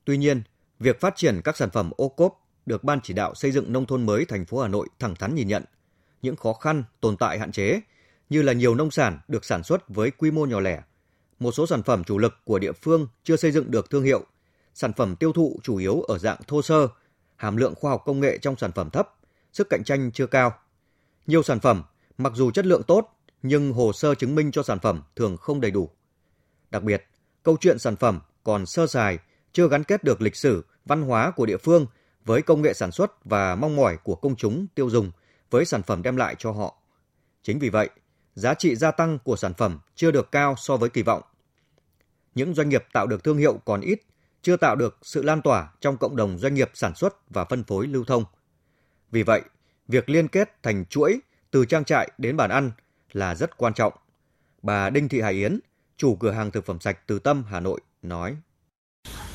Tuy 0.06 0.17
nhiên, 0.17 0.41
việc 0.80 1.00
phát 1.00 1.15
triển 1.15 1.41
các 1.43 1.58
sản 1.58 1.69
phẩm 1.69 1.91
ô 1.98 2.10
cốp 2.10 2.39
được 2.65 2.84
Ban 2.84 3.00
chỉ 3.04 3.13
đạo 3.13 3.36
xây 3.36 3.52
dựng 3.52 3.74
nông 3.74 3.86
thôn 3.86 4.06
mới 4.06 4.26
thành 4.26 4.46
phố 4.46 4.62
Hà 4.62 4.67
Nội 4.67 4.88
thẳng 5.00 5.15
thắn 5.15 5.36
nhìn 5.36 5.48
nhận. 5.48 5.63
Những 6.22 6.36
khó 6.36 6.54
khăn, 6.54 6.84
tồn 7.02 7.17
tại 7.17 7.39
hạn 7.39 7.52
chế 7.52 7.82
như 8.29 8.41
là 8.41 8.53
nhiều 8.53 8.75
nông 8.75 8.91
sản 8.91 9.19
được 9.27 9.45
sản 9.45 9.63
xuất 9.63 9.89
với 9.89 10.12
quy 10.12 10.31
mô 10.31 10.45
nhỏ 10.45 10.59
lẻ, 10.59 10.83
một 11.39 11.51
số 11.51 11.67
sản 11.67 11.83
phẩm 11.83 12.03
chủ 12.03 12.17
lực 12.17 12.33
của 12.43 12.59
địa 12.59 12.71
phương 12.71 13.07
chưa 13.23 13.36
xây 13.36 13.51
dựng 13.51 13.71
được 13.71 13.89
thương 13.89 14.03
hiệu, 14.03 14.25
sản 14.73 14.93
phẩm 14.93 15.15
tiêu 15.15 15.33
thụ 15.33 15.59
chủ 15.63 15.77
yếu 15.77 16.01
ở 16.01 16.17
dạng 16.17 16.38
thô 16.47 16.62
sơ, 16.62 16.88
hàm 17.36 17.57
lượng 17.57 17.75
khoa 17.75 17.91
học 17.91 18.01
công 18.05 18.19
nghệ 18.19 18.38
trong 18.38 18.55
sản 18.57 18.71
phẩm 18.71 18.89
thấp, 18.89 19.09
sức 19.53 19.67
cạnh 19.69 19.83
tranh 19.83 20.12
chưa 20.12 20.27
cao. 20.27 20.53
Nhiều 21.27 21.43
sản 21.43 21.59
phẩm, 21.59 21.83
mặc 22.17 22.33
dù 22.36 22.51
chất 22.51 22.65
lượng 22.65 22.83
tốt, 22.83 23.09
nhưng 23.43 23.73
hồ 23.73 23.93
sơ 23.93 24.15
chứng 24.15 24.36
minh 24.36 24.51
cho 24.51 24.63
sản 24.63 24.79
phẩm 24.79 25.01
thường 25.15 25.38
không 25.38 25.62
đầy 25.62 25.71
đủ. 25.71 25.89
Đặc 26.69 26.83
biệt, 26.83 27.03
câu 27.43 27.57
chuyện 27.59 27.79
sản 27.79 27.95
phẩm 27.95 28.19
còn 28.43 28.65
sơ 28.65 28.88
sài, 28.88 29.17
chưa 29.53 29.67
gắn 29.67 29.83
kết 29.83 30.03
được 30.03 30.21
lịch 30.21 30.36
sử, 30.36 30.65
văn 30.86 31.01
hóa 31.01 31.31
của 31.31 31.45
địa 31.45 31.57
phương 31.57 31.86
với 32.25 32.41
công 32.41 32.62
nghệ 32.62 32.73
sản 32.73 32.91
xuất 32.91 33.25
và 33.25 33.55
mong 33.55 33.75
mỏi 33.75 33.97
của 34.03 34.15
công 34.15 34.36
chúng 34.36 34.67
tiêu 34.75 34.89
dùng 34.89 35.12
với 35.49 35.65
sản 35.65 35.83
phẩm 35.83 36.03
đem 36.03 36.15
lại 36.15 36.36
cho 36.39 36.51
họ. 36.51 36.77
Chính 37.43 37.59
vì 37.59 37.69
vậy, 37.69 37.89
giá 38.36 38.54
trị 38.54 38.76
gia 38.76 38.91
tăng 38.91 39.19
của 39.19 39.36
sản 39.36 39.54
phẩm 39.54 39.80
chưa 39.96 40.12
được 40.12 40.32
cao 40.32 40.56
so 40.58 40.78
với 40.78 40.89
kỳ 40.89 41.02
vọng. 41.02 41.22
Những 42.36 42.54
doanh 42.54 42.69
nghiệp 42.69 42.86
tạo 42.93 43.08
được 43.08 43.24
thương 43.24 43.38
hiệu 43.38 43.60
còn 43.65 43.82
ít, 43.82 44.02
chưa 44.41 44.58
tạo 44.58 44.76
được 44.76 44.98
sự 45.02 45.24
lan 45.24 45.41
tỏa 45.41 45.72
trong 45.80 45.98
cộng 45.98 46.15
đồng 46.15 46.39
doanh 46.39 46.54
nghiệp 46.54 46.72
sản 46.74 46.96
xuất 46.96 47.30
và 47.30 47.46
phân 47.46 47.63
phối 47.63 47.88
lưu 47.88 48.04
thông. 48.04 48.24
Vì 49.12 49.24
vậy, 49.24 49.41
việc 49.88 50.10
liên 50.10 50.28
kết 50.28 50.63
thành 50.63 50.86
chuỗi 50.86 51.19
từ 51.52 51.65
trang 51.65 51.86
trại 51.86 52.12
đến 52.17 52.38
bàn 52.38 52.50
ăn 52.50 52.72
là 53.12 53.36
rất 53.36 53.58
quan 53.58 53.74
trọng. 53.74 53.93
Bà 54.62 54.89
Đinh 54.89 55.10
Thị 55.10 55.22
Hải 55.22 55.34
Yến, 55.34 55.60
chủ 55.98 56.15
cửa 56.15 56.32
hàng 56.32 56.52
thực 56.52 56.65
phẩm 56.65 56.80
sạch 56.80 57.08
Từ 57.08 57.19
Tâm, 57.19 57.43
Hà 57.50 57.60
Nội 57.60 57.82
nói. 58.02 58.38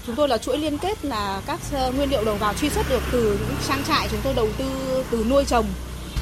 Chúng 0.06 0.16
tôi 0.16 0.28
là 0.28 0.38
chuỗi 0.38 0.58
liên 0.58 0.78
kết 0.78 1.04
là 1.04 1.42
các 1.46 1.60
ờ, 1.72 1.92
nguyên 1.92 2.10
liệu 2.10 2.24
đầu 2.24 2.36
vào 2.36 2.54
truy 2.54 2.70
xuất 2.70 2.86
được 2.90 3.02
từ 3.12 3.38
những 3.40 3.58
trang 3.68 3.84
trại 3.84 4.08
chúng 4.10 4.20
tôi 4.24 4.34
đầu 4.34 4.48
tư 4.58 4.64
từ 5.10 5.26
nuôi 5.30 5.44
trồng 5.44 5.66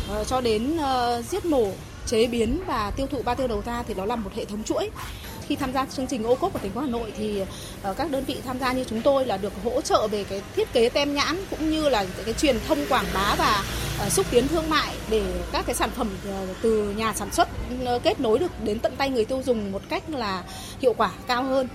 ờ, 0.08 0.24
cho 0.24 0.40
đến 0.40 0.76
ờ, 0.76 1.22
giết 1.22 1.44
mổ, 1.44 1.72
chế 2.06 2.26
biến 2.26 2.60
và 2.66 2.90
tiêu 2.96 3.06
thụ 3.06 3.22
ba 3.22 3.34
tiêu 3.34 3.46
đầu 3.46 3.62
ra 3.66 3.82
thì 3.88 3.94
nó 3.94 4.06
là 4.06 4.16
một 4.16 4.30
hệ 4.34 4.44
thống 4.44 4.64
chuỗi 4.64 4.90
khi 5.48 5.56
tham 5.56 5.72
gia 5.72 5.86
chương 5.86 6.06
trình 6.06 6.24
ô 6.24 6.34
cốp 6.34 6.52
của 6.52 6.58
thành 6.58 6.70
phố 6.70 6.80
Hà 6.80 6.86
Nội 6.86 7.12
thì 7.18 7.42
ờ, 7.82 7.94
các 7.94 8.10
đơn 8.10 8.24
vị 8.24 8.36
tham 8.44 8.58
gia 8.58 8.72
như 8.72 8.84
chúng 8.84 9.02
tôi 9.02 9.26
là 9.26 9.36
được 9.36 9.52
hỗ 9.64 9.80
trợ 9.80 10.08
về 10.08 10.24
cái 10.24 10.42
thiết 10.56 10.72
kế 10.72 10.88
tem 10.88 11.14
nhãn 11.14 11.36
cũng 11.50 11.70
như 11.70 11.88
là 11.88 12.06
cái 12.24 12.34
truyền 12.34 12.56
thông 12.68 12.78
quảng 12.88 13.06
bá 13.14 13.34
và 13.38 13.64
ờ, 13.98 14.08
xúc 14.08 14.26
tiến 14.30 14.48
thương 14.48 14.70
mại 14.70 14.94
để 15.10 15.22
các 15.52 15.66
cái 15.66 15.74
sản 15.74 15.90
phẩm 15.96 16.08
ờ, 16.26 16.46
từ 16.62 16.94
nhà 16.96 17.12
sản 17.14 17.32
xuất 17.32 17.48
kết 18.02 18.20
nối 18.20 18.38
được 18.38 18.64
đến 18.64 18.78
tận 18.78 18.96
tay 18.96 19.10
người 19.10 19.24
tiêu 19.24 19.42
dùng 19.46 19.72
một 19.72 19.82
cách 19.88 20.02
là 20.10 20.44
hiệu 20.80 20.94
quả 20.96 21.10
cao 21.26 21.42
hơn. 21.42 21.68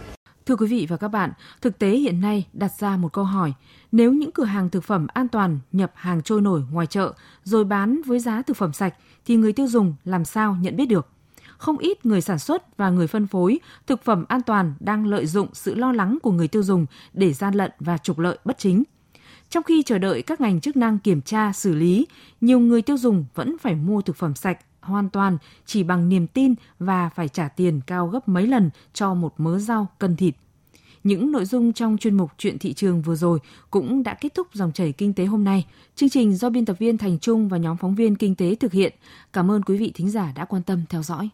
Thưa 0.46 0.56
quý 0.56 0.68
vị 0.68 0.86
và 0.90 0.98
các 0.98 1.08
bạn, 1.08 1.32
thực 1.62 1.80
tế 1.80 1.90
hiện 1.90 2.22
nay 2.22 2.48
đặt 2.54 2.72
ra 2.80 2.98
một 2.98 3.14
câu 3.14 3.24
hỏi, 3.24 3.54
nếu 3.92 4.14
những 4.14 4.32
cửa 4.32 4.44
hàng 4.44 4.70
thực 4.70 4.84
phẩm 4.84 5.08
an 5.14 5.28
toàn 5.28 5.60
nhập 5.72 5.92
hàng 5.96 6.22
trôi 6.22 6.42
nổi 6.42 6.64
ngoài 6.72 6.88
chợ 6.88 7.14
rồi 7.44 7.66
bán 7.66 8.02
với 8.06 8.20
giá 8.20 8.42
thực 8.42 8.58
phẩm 8.58 8.74
sạch 8.74 8.94
thì 9.26 9.36
người 9.36 9.54
tiêu 9.54 9.68
dùng 9.68 9.94
làm 10.06 10.26
sao 10.26 10.58
nhận 10.62 10.76
biết 10.76 10.86
được? 10.86 11.08
Không 11.58 11.78
ít 11.78 12.06
người 12.06 12.22
sản 12.22 12.40
xuất 12.40 12.78
và 12.78 12.90
người 12.90 13.08
phân 13.08 13.28
phối 13.28 13.60
thực 13.88 14.04
phẩm 14.04 14.26
an 14.28 14.42
toàn 14.42 14.74
đang 14.80 15.06
lợi 15.06 15.26
dụng 15.26 15.48
sự 15.54 15.76
lo 15.76 15.92
lắng 15.92 16.18
của 16.24 16.32
người 16.32 16.48
tiêu 16.48 16.64
dùng 16.64 16.86
để 17.14 17.34
gian 17.34 17.54
lận 17.54 17.72
và 17.80 17.98
trục 17.98 18.20
lợi 18.20 18.38
bất 18.46 18.58
chính. 18.58 18.84
Trong 19.50 19.64
khi 19.64 19.84
chờ 19.84 19.98
đợi 19.98 20.22
các 20.22 20.42
ngành 20.42 20.62
chức 20.62 20.78
năng 20.78 21.00
kiểm 21.00 21.22
tra, 21.22 21.54
xử 21.54 21.76
lý, 21.76 22.08
nhiều 22.42 22.60
người 22.60 22.82
tiêu 22.82 22.98
dùng 22.98 23.26
vẫn 23.36 23.58
phải 23.58 23.76
mua 23.76 24.02
thực 24.02 24.16
phẩm 24.16 24.36
sạch 24.36 24.58
hoàn 24.82 25.10
toàn 25.10 25.38
chỉ 25.66 25.84
bằng 25.84 26.10
niềm 26.10 26.28
tin 26.28 26.56
và 26.80 27.10
phải 27.10 27.28
trả 27.28 27.48
tiền 27.48 27.82
cao 27.88 28.08
gấp 28.08 28.28
mấy 28.28 28.48
lần 28.48 28.70
cho 28.94 29.14
một 29.14 29.34
mớ 29.38 29.60
rau, 29.60 29.88
cân 30.00 30.16
thịt. 30.16 30.36
Những 31.04 31.32
nội 31.32 31.46
dung 31.46 31.74
trong 31.74 31.98
chuyên 31.98 32.18
mục 32.18 32.32
Chuyện 32.38 32.60
thị 32.60 32.74
trường 32.74 33.02
vừa 33.02 33.16
rồi 33.16 33.40
cũng 33.72 34.04
đã 34.04 34.14
kết 34.14 34.34
thúc 34.36 34.48
dòng 34.54 34.72
chảy 34.72 34.92
kinh 34.92 35.14
tế 35.14 35.26
hôm 35.26 35.44
nay. 35.44 35.66
Chương 35.96 36.10
trình 36.10 36.36
do 36.36 36.50
biên 36.50 36.66
tập 36.66 36.76
viên 36.80 36.98
Thành 36.98 37.20
Trung 37.20 37.50
và 37.50 37.58
nhóm 37.58 37.78
phóng 37.78 37.96
viên 37.96 38.16
kinh 38.16 38.36
tế 38.36 38.56
thực 38.56 38.72
hiện. 38.72 38.94
Cảm 39.34 39.52
ơn 39.52 39.64
quý 39.64 39.78
vị 39.78 39.92
thính 39.96 40.10
giả 40.10 40.34
đã 40.36 40.46
quan 40.46 40.64
tâm 40.64 40.82
theo 40.90 41.04
dõi. 41.04 41.30